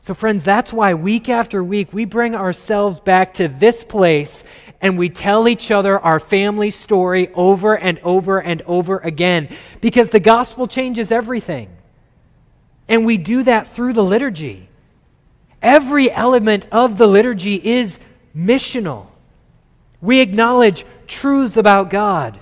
So, 0.00 0.14
friends, 0.14 0.42
that's 0.42 0.72
why 0.72 0.94
week 0.94 1.28
after 1.28 1.62
week 1.62 1.92
we 1.92 2.04
bring 2.04 2.34
ourselves 2.34 2.98
back 2.98 3.34
to 3.34 3.46
this 3.46 3.84
place 3.84 4.42
and 4.80 4.98
we 4.98 5.08
tell 5.08 5.46
each 5.46 5.70
other 5.70 5.96
our 5.98 6.18
family 6.18 6.72
story 6.72 7.32
over 7.34 7.78
and 7.78 8.00
over 8.00 8.40
and 8.40 8.62
over 8.62 8.98
again 8.98 9.48
because 9.80 10.10
the 10.10 10.18
gospel 10.18 10.66
changes 10.66 11.12
everything. 11.12 11.68
And 12.88 13.06
we 13.06 13.16
do 13.16 13.44
that 13.44 13.74
through 13.76 13.92
the 13.92 14.02
liturgy. 14.02 14.68
Every 15.62 16.10
element 16.10 16.66
of 16.72 16.98
the 16.98 17.06
liturgy 17.06 17.54
is 17.54 18.00
missional. 18.36 19.06
We 20.00 20.20
acknowledge 20.20 20.84
truths 21.06 21.56
about 21.56 21.90
God. 21.90 22.40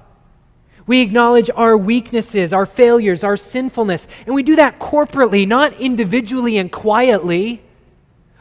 We 0.86 1.02
acknowledge 1.02 1.50
our 1.54 1.76
weaknesses, 1.76 2.52
our 2.52 2.66
failures, 2.66 3.22
our 3.22 3.36
sinfulness. 3.36 4.08
And 4.26 4.34
we 4.34 4.42
do 4.42 4.56
that 4.56 4.80
corporately, 4.80 5.46
not 5.46 5.74
individually 5.80 6.58
and 6.58 6.70
quietly. 6.70 7.62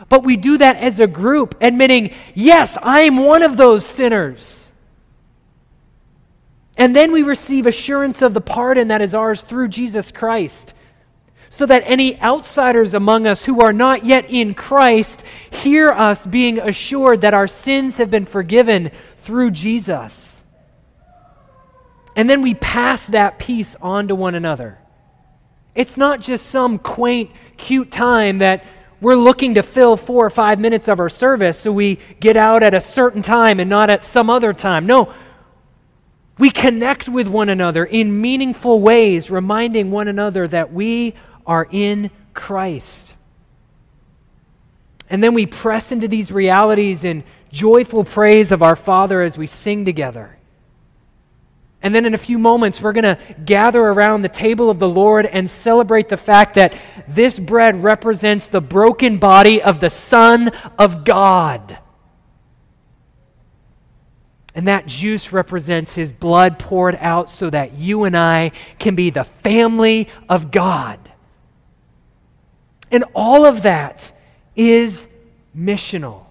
But 0.07 0.23
we 0.23 0.37
do 0.37 0.57
that 0.57 0.77
as 0.77 0.99
a 0.99 1.07
group, 1.07 1.55
admitting, 1.61 2.13
yes, 2.33 2.77
I 2.81 3.01
am 3.01 3.17
one 3.17 3.43
of 3.43 3.57
those 3.57 3.85
sinners. 3.85 4.71
And 6.77 6.95
then 6.95 7.11
we 7.11 7.23
receive 7.23 7.67
assurance 7.67 8.21
of 8.21 8.33
the 8.33 8.41
pardon 8.41 8.87
that 8.87 9.01
is 9.01 9.13
ours 9.13 9.41
through 9.41 9.67
Jesus 9.67 10.11
Christ. 10.11 10.73
So 11.49 11.65
that 11.65 11.83
any 11.85 12.19
outsiders 12.21 12.93
among 12.93 13.27
us 13.27 13.43
who 13.43 13.59
are 13.61 13.73
not 13.73 14.05
yet 14.05 14.29
in 14.29 14.53
Christ 14.53 15.23
hear 15.51 15.89
us 15.89 16.25
being 16.25 16.57
assured 16.57 17.21
that 17.21 17.33
our 17.33 17.47
sins 17.47 17.97
have 17.97 18.09
been 18.09 18.25
forgiven 18.25 18.91
through 19.23 19.51
Jesus. 19.51 20.38
And 22.15 22.29
then 22.29 22.41
we 22.41 22.53
pass 22.53 23.07
that 23.07 23.39
peace 23.39 23.75
on 23.81 24.07
to 24.07 24.15
one 24.15 24.35
another. 24.35 24.79
It's 25.75 25.95
not 25.95 26.19
just 26.19 26.47
some 26.47 26.77
quaint, 26.79 27.31
cute 27.57 27.91
time 27.91 28.39
that 28.39 28.65
we're 29.01 29.15
looking 29.15 29.53
to 29.53 29.63
fill 29.63 29.95
four 29.95 30.25
or 30.25 30.29
five 30.29 30.59
minutes 30.59 30.87
of 30.87 30.99
our 30.99 31.09
service 31.09 31.59
so 31.59 31.71
we 31.71 31.99
get 32.19 32.35
out 32.35 32.63
at 32.63 32.73
a 32.73 32.81
certain 32.81 33.21
time 33.21 33.59
and 33.59 33.69
not 33.69 33.89
at 33.89 34.03
some 34.03 34.29
other 34.29 34.51
time. 34.51 34.85
No, 34.85 35.13
we 36.37 36.49
connect 36.49 37.07
with 37.07 37.27
one 37.27 37.49
another 37.49 37.85
in 37.85 38.21
meaningful 38.21 38.79
ways, 38.79 39.29
reminding 39.29 39.91
one 39.91 40.07
another 40.07 40.47
that 40.47 40.73
we 40.73 41.13
are 41.45 41.67
in 41.71 42.11
Christ. 42.33 43.15
And 45.09 45.23
then 45.23 45.33
we 45.33 45.45
press 45.45 45.91
into 45.91 46.07
these 46.07 46.31
realities 46.31 47.03
in 47.03 47.23
joyful 47.51 48.03
praise 48.03 48.51
of 48.51 48.61
our 48.61 48.75
Father 48.75 49.21
as 49.21 49.37
we 49.37 49.47
sing 49.47 49.85
together. 49.85 50.38
And 51.81 51.95
then 51.95 52.05
in 52.05 52.13
a 52.13 52.17
few 52.17 52.37
moments, 52.37 52.81
we're 52.81 52.93
going 52.93 53.15
to 53.15 53.17
gather 53.45 53.81
around 53.81 54.21
the 54.21 54.29
table 54.29 54.69
of 54.69 54.79
the 54.79 54.89
Lord 54.89 55.25
and 55.25 55.49
celebrate 55.49 56.09
the 56.09 56.17
fact 56.17 56.55
that 56.55 56.75
this 57.07 57.39
bread 57.39 57.83
represents 57.83 58.47
the 58.47 58.59
broken 58.59 59.17
body 59.17 59.61
of 59.61 59.79
the 59.79 59.89
Son 59.89 60.49
of 60.77 61.05
God. 61.05 61.77
And 64.53 64.67
that 64.67 64.87
juice 64.87 65.31
represents 65.31 65.95
his 65.95 66.11
blood 66.11 66.59
poured 66.59 66.97
out 66.99 67.29
so 67.29 67.49
that 67.49 67.75
you 67.75 68.03
and 68.03 68.17
I 68.17 68.51
can 68.77 68.95
be 68.95 69.09
the 69.09 69.23
family 69.23 70.09
of 70.27 70.51
God. 70.51 70.99
And 72.91 73.05
all 73.13 73.45
of 73.45 73.61
that 73.61 74.11
is 74.55 75.07
missional. 75.55 76.25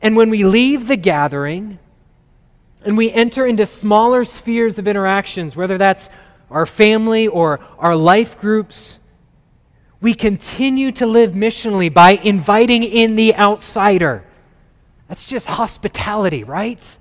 And 0.00 0.14
when 0.14 0.30
we 0.30 0.44
leave 0.44 0.86
the 0.86 0.96
gathering, 0.96 1.80
and 2.84 2.96
we 2.96 3.10
enter 3.10 3.46
into 3.46 3.66
smaller 3.66 4.24
spheres 4.24 4.78
of 4.78 4.86
interactions, 4.86 5.56
whether 5.56 5.78
that's 5.78 6.08
our 6.50 6.66
family 6.66 7.26
or 7.26 7.60
our 7.78 7.96
life 7.96 8.38
groups, 8.38 8.98
we 10.00 10.14
continue 10.14 10.92
to 10.92 11.06
live 11.06 11.32
missionally 11.32 11.92
by 11.92 12.12
inviting 12.12 12.82
in 12.82 13.16
the 13.16 13.34
outsider. 13.36 14.22
That's 15.08 15.24
just 15.24 15.46
hospitality, 15.46 16.44
right? 16.44 16.98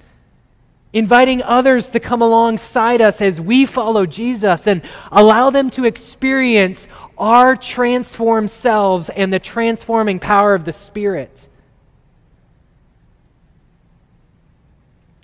Inviting 0.93 1.43
others 1.43 1.89
to 1.89 1.99
come 1.99 2.21
alongside 2.21 3.01
us 3.01 3.19
as 3.19 3.41
we 3.41 3.65
follow 3.65 4.05
Jesus 4.05 4.67
and 4.67 4.81
allow 5.11 5.49
them 5.49 5.69
to 5.71 5.85
experience 5.85 6.87
our 7.17 7.55
transformed 7.55 8.51
selves 8.51 9.09
and 9.09 9.33
the 9.33 9.39
transforming 9.39 10.19
power 10.19 10.55
of 10.55 10.63
the 10.65 10.73
Spirit. 10.73 11.49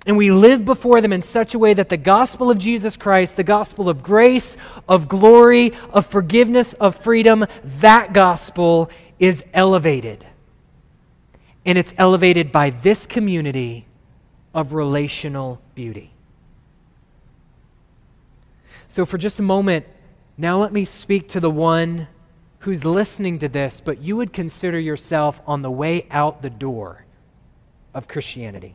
And 0.06 0.16
we 0.16 0.30
live 0.30 0.64
before 0.64 1.00
them 1.00 1.12
in 1.12 1.20
such 1.20 1.54
a 1.54 1.58
way 1.58 1.74
that 1.74 1.90
the 1.90 1.96
gospel 1.96 2.50
of 2.50 2.58
Jesus 2.58 2.96
Christ, 2.96 3.36
the 3.36 3.44
gospel 3.44 3.88
of 3.88 4.02
grace, 4.02 4.56
of 4.88 5.08
glory, 5.08 5.72
of 5.92 6.06
forgiveness, 6.06 6.72
of 6.74 6.96
freedom, 6.96 7.44
that 7.64 8.14
gospel 8.14 8.90
is 9.18 9.44
elevated. 9.52 10.26
And 11.66 11.76
it's 11.76 11.92
elevated 11.98 12.50
by 12.50 12.70
this 12.70 13.04
community 13.04 13.84
of 14.54 14.72
relational 14.72 15.60
beauty. 15.74 16.12
So, 18.88 19.04
for 19.04 19.18
just 19.18 19.38
a 19.38 19.42
moment, 19.42 19.86
now 20.38 20.58
let 20.58 20.72
me 20.72 20.86
speak 20.86 21.28
to 21.28 21.40
the 21.40 21.50
one 21.50 22.08
who's 22.60 22.84
listening 22.84 23.38
to 23.38 23.48
this, 23.48 23.80
but 23.80 24.00
you 24.00 24.16
would 24.16 24.32
consider 24.32 24.80
yourself 24.80 25.40
on 25.46 25.60
the 25.62 25.70
way 25.70 26.06
out 26.10 26.40
the 26.40 26.50
door 26.50 27.04
of 27.94 28.08
Christianity. 28.08 28.74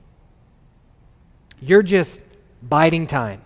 You're 1.62 1.84
just 1.84 2.22
biding 2.62 3.08
time. 3.08 3.42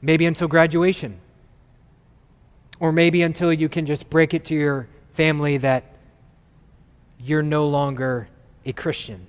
Maybe 0.00 0.26
until 0.26 0.48
graduation. 0.48 1.18
Or 2.78 2.92
maybe 2.92 3.22
until 3.22 3.52
you 3.52 3.68
can 3.68 3.86
just 3.86 4.08
break 4.10 4.34
it 4.34 4.44
to 4.46 4.54
your 4.54 4.88
family 5.14 5.56
that 5.58 5.96
you're 7.18 7.42
no 7.42 7.66
longer 7.66 8.28
a 8.64 8.72
Christian. 8.72 9.26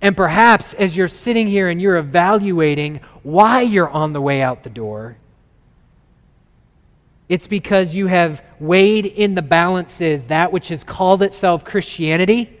And 0.00 0.16
perhaps 0.16 0.74
as 0.74 0.96
you're 0.96 1.06
sitting 1.06 1.46
here 1.46 1.68
and 1.68 1.80
you're 1.80 1.96
evaluating 1.96 3.00
why 3.22 3.60
you're 3.60 3.88
on 3.88 4.12
the 4.12 4.20
way 4.20 4.42
out 4.42 4.64
the 4.64 4.70
door, 4.70 5.16
it's 7.28 7.46
because 7.46 7.94
you 7.94 8.08
have 8.08 8.44
weighed 8.58 9.06
in 9.06 9.36
the 9.36 9.42
balances 9.42 10.26
that 10.26 10.52
which 10.52 10.68
has 10.68 10.82
called 10.82 11.22
itself 11.22 11.64
Christianity 11.64 12.58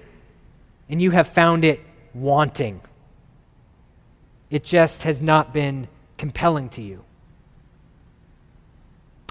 and 0.88 1.02
you 1.02 1.10
have 1.10 1.28
found 1.28 1.64
it 1.64 1.80
wanting. 2.14 2.80
It 4.50 4.64
just 4.64 5.04
has 5.04 5.22
not 5.22 5.52
been 5.52 5.88
compelling 6.18 6.68
to 6.70 6.82
you. 6.82 7.04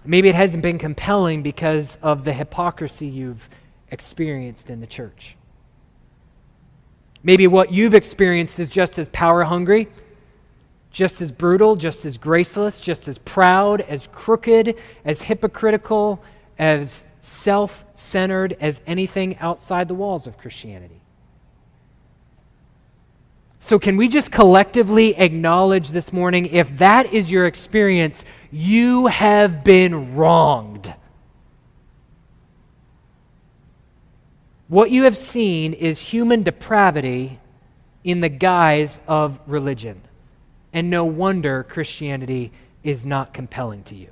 Maybe 0.03 0.29
it 0.29 0.35
hasn't 0.35 0.63
been 0.63 0.79
compelling 0.79 1.43
because 1.43 1.97
of 2.01 2.23
the 2.23 2.33
hypocrisy 2.33 3.07
you've 3.07 3.47
experienced 3.91 4.69
in 4.69 4.79
the 4.79 4.87
church. 4.87 5.35
Maybe 7.23 7.45
what 7.45 7.71
you've 7.71 7.93
experienced 7.93 8.59
is 8.59 8.67
just 8.67 8.97
as 8.97 9.07
power 9.09 9.43
hungry, 9.43 9.87
just 10.91 11.21
as 11.21 11.31
brutal, 11.31 11.75
just 11.75 12.03
as 12.05 12.17
graceless, 12.17 12.79
just 12.79 13.07
as 13.07 13.19
proud, 13.19 13.81
as 13.81 14.07
crooked, 14.11 14.75
as 15.05 15.21
hypocritical, 15.21 16.23
as 16.57 17.05
self 17.19 17.85
centered 17.93 18.57
as 18.59 18.81
anything 18.87 19.37
outside 19.37 19.87
the 19.87 19.93
walls 19.93 20.25
of 20.25 20.37
Christianity. 20.37 21.00
So, 23.63 23.77
can 23.77 23.95
we 23.95 24.07
just 24.07 24.31
collectively 24.31 25.15
acknowledge 25.15 25.89
this 25.89 26.11
morning 26.11 26.47
if 26.47 26.79
that 26.79 27.13
is 27.13 27.29
your 27.29 27.45
experience, 27.45 28.25
You 28.49 29.05
have 29.05 29.63
been 29.63 30.15
wronged. 30.15 30.93
What 34.67 34.89
you 34.89 35.03
have 35.03 35.15
seen 35.15 35.73
is 35.73 35.99
human 35.99 36.41
depravity 36.41 37.39
in 38.03 38.19
the 38.21 38.29
guise 38.29 38.99
of 39.07 39.39
religion. 39.45 40.01
And 40.73 40.89
no 40.89 41.05
wonder 41.05 41.63
Christianity 41.63 42.51
is 42.83 43.05
not 43.05 43.31
compelling 43.31 43.83
to 43.83 43.95
you. 43.95 44.09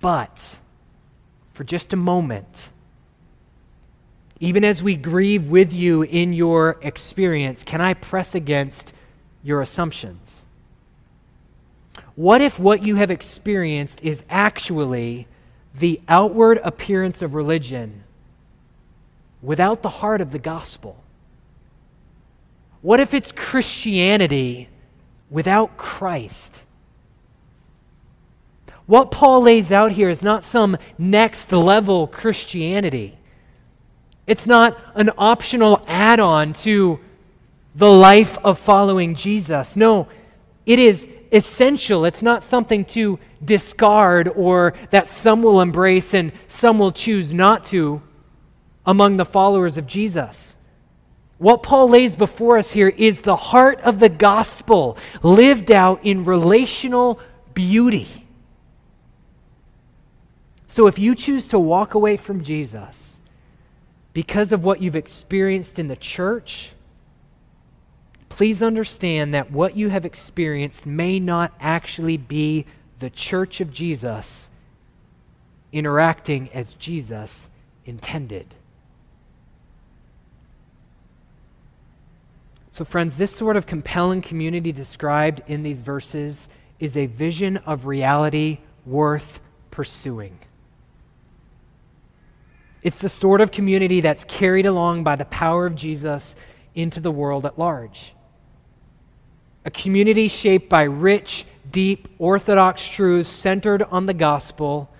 But, 0.00 0.58
for 1.52 1.62
just 1.62 1.92
a 1.92 1.96
moment, 1.96 2.70
even 4.40 4.64
as 4.64 4.82
we 4.82 4.96
grieve 4.96 5.48
with 5.48 5.72
you 5.72 6.02
in 6.02 6.32
your 6.32 6.78
experience, 6.80 7.62
can 7.62 7.82
I 7.82 7.92
press 7.92 8.34
against 8.34 8.94
your 9.42 9.60
assumptions? 9.60 10.46
What 12.14 12.40
if 12.40 12.58
what 12.58 12.84
you 12.84 12.96
have 12.96 13.10
experienced 13.10 14.02
is 14.02 14.24
actually 14.30 15.28
the 15.74 16.00
outward 16.08 16.58
appearance 16.64 17.20
of 17.22 17.34
religion 17.34 18.02
without 19.42 19.82
the 19.82 19.88
heart 19.88 20.22
of 20.22 20.32
the 20.32 20.38
gospel? 20.38 21.02
What 22.80 22.98
if 22.98 23.12
it's 23.12 23.32
Christianity 23.32 24.68
without 25.28 25.76
Christ? 25.76 26.60
What 28.86 29.10
Paul 29.10 29.42
lays 29.42 29.70
out 29.70 29.92
here 29.92 30.08
is 30.08 30.22
not 30.22 30.42
some 30.42 30.78
next 30.98 31.52
level 31.52 32.06
Christianity. 32.06 33.19
It's 34.30 34.46
not 34.46 34.78
an 34.94 35.10
optional 35.18 35.84
add 35.88 36.20
on 36.20 36.52
to 36.62 37.00
the 37.74 37.90
life 37.90 38.38
of 38.44 38.60
following 38.60 39.16
Jesus. 39.16 39.74
No, 39.74 40.06
it 40.64 40.78
is 40.78 41.08
essential. 41.32 42.04
It's 42.04 42.22
not 42.22 42.44
something 42.44 42.84
to 42.96 43.18
discard 43.44 44.28
or 44.28 44.74
that 44.90 45.08
some 45.08 45.42
will 45.42 45.60
embrace 45.60 46.14
and 46.14 46.30
some 46.46 46.78
will 46.78 46.92
choose 46.92 47.32
not 47.32 47.64
to 47.66 48.02
among 48.86 49.16
the 49.16 49.24
followers 49.24 49.76
of 49.76 49.88
Jesus. 49.88 50.54
What 51.38 51.64
Paul 51.64 51.88
lays 51.88 52.14
before 52.14 52.56
us 52.56 52.70
here 52.70 52.90
is 52.90 53.22
the 53.22 53.34
heart 53.34 53.80
of 53.80 53.98
the 53.98 54.08
gospel 54.08 54.96
lived 55.24 55.72
out 55.72 56.04
in 56.04 56.24
relational 56.24 57.18
beauty. 57.52 58.28
So 60.68 60.86
if 60.86 61.00
you 61.00 61.16
choose 61.16 61.48
to 61.48 61.58
walk 61.58 61.94
away 61.94 62.16
from 62.16 62.44
Jesus 62.44 63.09
because 64.12 64.52
of 64.52 64.64
what 64.64 64.82
you've 64.82 64.96
experienced 64.96 65.78
in 65.78 65.88
the 65.88 65.96
church, 65.96 66.70
please 68.28 68.62
understand 68.62 69.32
that 69.34 69.50
what 69.50 69.76
you 69.76 69.90
have 69.90 70.04
experienced 70.04 70.86
may 70.86 71.20
not 71.20 71.52
actually 71.60 72.16
be 72.16 72.66
the 72.98 73.10
church 73.10 73.60
of 73.60 73.72
Jesus 73.72 74.50
interacting 75.72 76.50
as 76.52 76.72
Jesus 76.74 77.48
intended. 77.84 78.54
So, 82.72 82.84
friends, 82.84 83.16
this 83.16 83.34
sort 83.34 83.56
of 83.56 83.66
compelling 83.66 84.22
community 84.22 84.72
described 84.72 85.42
in 85.46 85.62
these 85.62 85.82
verses 85.82 86.48
is 86.78 86.96
a 86.96 87.06
vision 87.06 87.58
of 87.58 87.86
reality 87.86 88.58
worth 88.86 89.40
pursuing. 89.70 90.38
It's 92.82 92.98
the 92.98 93.08
sort 93.08 93.40
of 93.40 93.50
community 93.50 94.00
that's 94.00 94.24
carried 94.24 94.66
along 94.66 95.04
by 95.04 95.16
the 95.16 95.24
power 95.26 95.66
of 95.66 95.74
Jesus 95.74 96.34
into 96.74 97.00
the 97.00 97.10
world 97.10 97.44
at 97.44 97.58
large. 97.58 98.14
A 99.64 99.70
community 99.70 100.28
shaped 100.28 100.68
by 100.68 100.82
rich, 100.82 101.44
deep, 101.70 102.08
orthodox 102.18 102.86
truths 102.86 103.28
centered 103.28 103.82
on 103.82 104.06
the 104.06 104.14
gospel, 104.14 104.90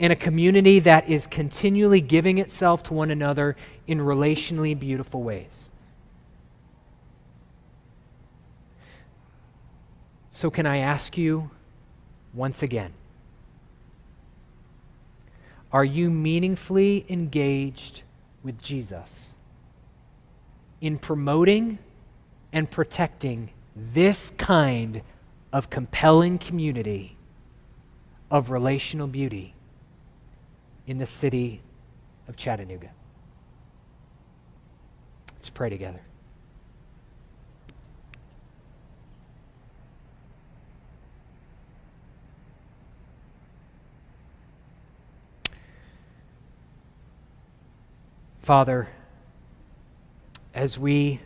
and 0.00 0.12
a 0.12 0.16
community 0.16 0.80
that 0.80 1.08
is 1.08 1.26
continually 1.28 2.00
giving 2.00 2.38
itself 2.38 2.82
to 2.84 2.94
one 2.94 3.10
another 3.10 3.56
in 3.86 4.00
relationally 4.00 4.78
beautiful 4.78 5.22
ways. 5.22 5.70
So, 10.32 10.50
can 10.50 10.66
I 10.66 10.78
ask 10.78 11.16
you 11.16 11.50
once 12.32 12.64
again? 12.64 12.92
Are 15.74 15.84
you 15.84 16.08
meaningfully 16.08 17.04
engaged 17.08 18.04
with 18.44 18.62
Jesus 18.62 19.34
in 20.80 20.98
promoting 20.98 21.80
and 22.52 22.70
protecting 22.70 23.50
this 23.74 24.30
kind 24.38 25.02
of 25.52 25.70
compelling 25.70 26.38
community 26.38 27.16
of 28.30 28.50
relational 28.50 29.08
beauty 29.08 29.56
in 30.86 30.98
the 30.98 31.06
city 31.06 31.60
of 32.28 32.36
Chattanooga? 32.36 32.90
Let's 35.34 35.50
pray 35.50 35.70
together. 35.70 36.02
Father, 48.44 48.88
as 50.52 50.78
we 50.78 51.18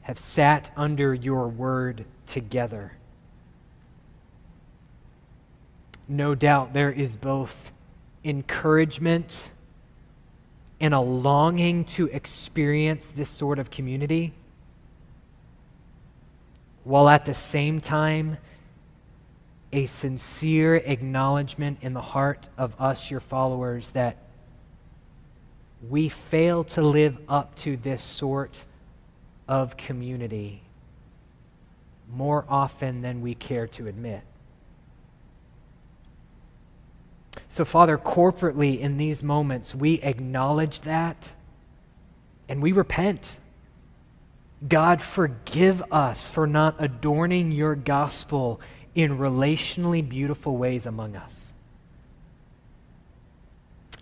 have 0.00 0.18
sat 0.18 0.68
under 0.76 1.14
your 1.14 1.46
word 1.46 2.04
together, 2.26 2.94
no 6.08 6.34
doubt 6.34 6.72
there 6.72 6.90
is 6.90 7.14
both 7.14 7.70
encouragement 8.24 9.52
and 10.80 10.92
a 10.92 10.98
longing 10.98 11.84
to 11.84 12.08
experience 12.08 13.06
this 13.06 13.30
sort 13.30 13.60
of 13.60 13.70
community, 13.70 14.32
while 16.82 17.08
at 17.08 17.26
the 17.26 17.34
same 17.34 17.80
time, 17.80 18.38
a 19.72 19.86
sincere 19.86 20.74
acknowledgement 20.74 21.78
in 21.80 21.92
the 21.92 22.00
heart 22.00 22.48
of 22.58 22.74
us, 22.80 23.08
your 23.08 23.20
followers, 23.20 23.90
that 23.90 24.16
we 25.88 26.08
fail 26.08 26.64
to 26.64 26.82
live 26.82 27.18
up 27.28 27.54
to 27.56 27.76
this 27.76 28.02
sort 28.02 28.64
of 29.48 29.76
community 29.76 30.62
more 32.12 32.44
often 32.48 33.02
than 33.02 33.20
we 33.20 33.34
care 33.34 33.66
to 33.66 33.86
admit. 33.86 34.22
So, 37.48 37.64
Father, 37.64 37.98
corporately 37.98 38.78
in 38.78 38.98
these 38.98 39.22
moments, 39.22 39.74
we 39.74 39.94
acknowledge 40.00 40.82
that 40.82 41.30
and 42.48 42.62
we 42.62 42.72
repent. 42.72 43.38
God, 44.66 45.02
forgive 45.02 45.82
us 45.90 46.28
for 46.28 46.46
not 46.46 46.76
adorning 46.78 47.50
your 47.50 47.74
gospel 47.74 48.60
in 48.94 49.18
relationally 49.18 50.06
beautiful 50.06 50.56
ways 50.56 50.86
among 50.86 51.16
us. 51.16 51.51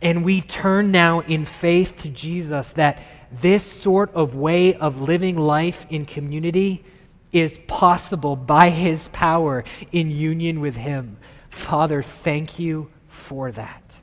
And 0.02 0.24
we 0.24 0.40
turn 0.40 0.90
now 0.90 1.20
in 1.20 1.44
faith 1.44 1.96
to 1.98 2.08
Jesus 2.08 2.70
that 2.72 3.02
this 3.30 3.64
sort 3.64 4.12
of 4.14 4.34
way 4.34 4.74
of 4.74 5.00
living 5.00 5.36
life 5.36 5.86
in 5.90 6.06
community 6.06 6.84
is 7.32 7.58
possible 7.66 8.34
by 8.34 8.70
his 8.70 9.08
power 9.08 9.62
in 9.92 10.10
union 10.10 10.60
with 10.60 10.76
him. 10.76 11.18
Father, 11.48 12.02
thank 12.02 12.58
you 12.58 12.90
for 13.08 13.52
that. 13.52 14.00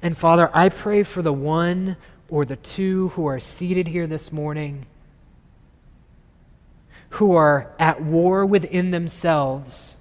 And 0.00 0.16
Father, 0.16 0.50
I 0.52 0.68
pray 0.68 1.04
for 1.04 1.22
the 1.22 1.32
one 1.32 1.96
or 2.28 2.44
the 2.44 2.56
two 2.56 3.08
who 3.10 3.26
are 3.26 3.38
seated 3.38 3.86
here 3.88 4.06
this 4.06 4.32
morning 4.32 4.86
who 7.10 7.34
are 7.34 7.70
at 7.78 8.02
war 8.02 8.46
within 8.46 8.90
themselves 8.90 9.96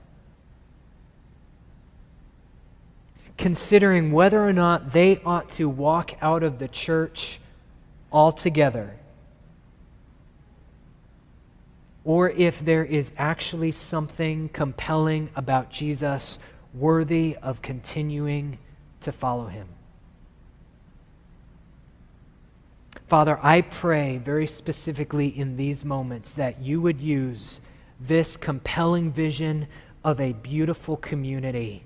considering 3.42 4.12
whether 4.12 4.48
or 4.48 4.54
not 4.54 4.92
they 4.92 5.20
ought 5.26 5.50
to 5.50 5.68
walk 5.68 6.14
out 6.22 6.44
of 6.44 6.60
the 6.60 6.68
church 6.68 7.40
altogether, 8.12 8.96
or 12.04 12.30
if 12.30 12.64
there 12.64 12.86
is 12.86 13.12
actually 13.18 13.72
something 13.72 14.48
compelling 14.50 15.28
about 15.36 15.72
Jesus 15.72 16.38
worthy 16.76 17.36
of 17.42 17.64
continuing 17.64 18.60
to 19.00 19.12
follow 19.12 19.48
him. 19.48 19.68
Father, 23.08 23.40
I 23.42 23.62
pray 23.62 24.18
very 24.20 24.46
specifically 24.46 25.28
in 25.28 25.58
these 25.58 25.84
moments 25.84 26.36
that 26.36 26.62
you 26.62 26.80
would 26.80 27.02
use 27.02 27.60
this 28.00 28.38
compelling 28.38 29.12
vision 29.12 29.66
of 30.04 30.22
a 30.22 30.34
beautiful 30.34 30.96
community 30.96 31.84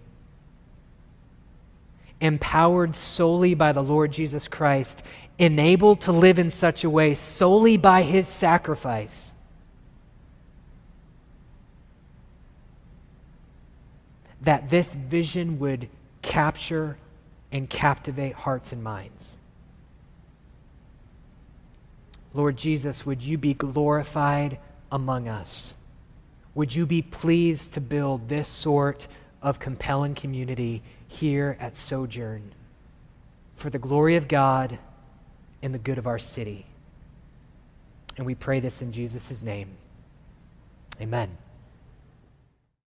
empowered 2.25 2.95
solely 2.95 3.53
by 3.53 3.71
the 3.71 3.83
Lord 3.83 4.11
Jesus 4.11 4.47
Christ, 4.47 5.03
enabled 5.39 6.01
to 6.01 6.11
live 6.11 6.39
in 6.39 6.49
such 6.49 6.83
a 6.83 6.89
way 6.89 7.15
solely 7.15 7.77
by 7.77 8.03
his 8.03 8.27
sacrifice. 8.27 9.33
That 14.41 14.69
this 14.69 14.93
vision 14.93 15.59
would 15.59 15.89
capture 16.21 16.97
and 17.51 17.69
captivate 17.69 18.33
hearts 18.33 18.71
and 18.71 18.83
minds. 18.83 19.37
Lord 22.33 22.57
Jesus, 22.57 23.05
would 23.05 23.21
you 23.21 23.37
be 23.37 23.53
glorified 23.53 24.59
among 24.91 25.27
us? 25.27 25.73
Would 26.53 26.75
you 26.75 26.85
be 26.85 27.01
pleased 27.01 27.73
to 27.73 27.81
build 27.81 28.27
this 28.27 28.47
sort 28.47 29.07
of 29.41 29.59
compelling 29.59 30.15
community 30.15 30.81
here 31.07 31.57
at 31.59 31.77
Sojourn 31.77 32.51
for 33.55 33.69
the 33.69 33.79
glory 33.79 34.15
of 34.15 34.27
God 34.27 34.77
and 35.61 35.73
the 35.73 35.79
good 35.79 35.97
of 35.97 36.07
our 36.07 36.19
city? 36.19 36.65
And 38.17 38.25
we 38.25 38.35
pray 38.35 38.59
this 38.59 38.81
in 38.81 38.91
Jesus' 38.91 39.41
name. 39.41 39.69
Amen. 41.01 41.37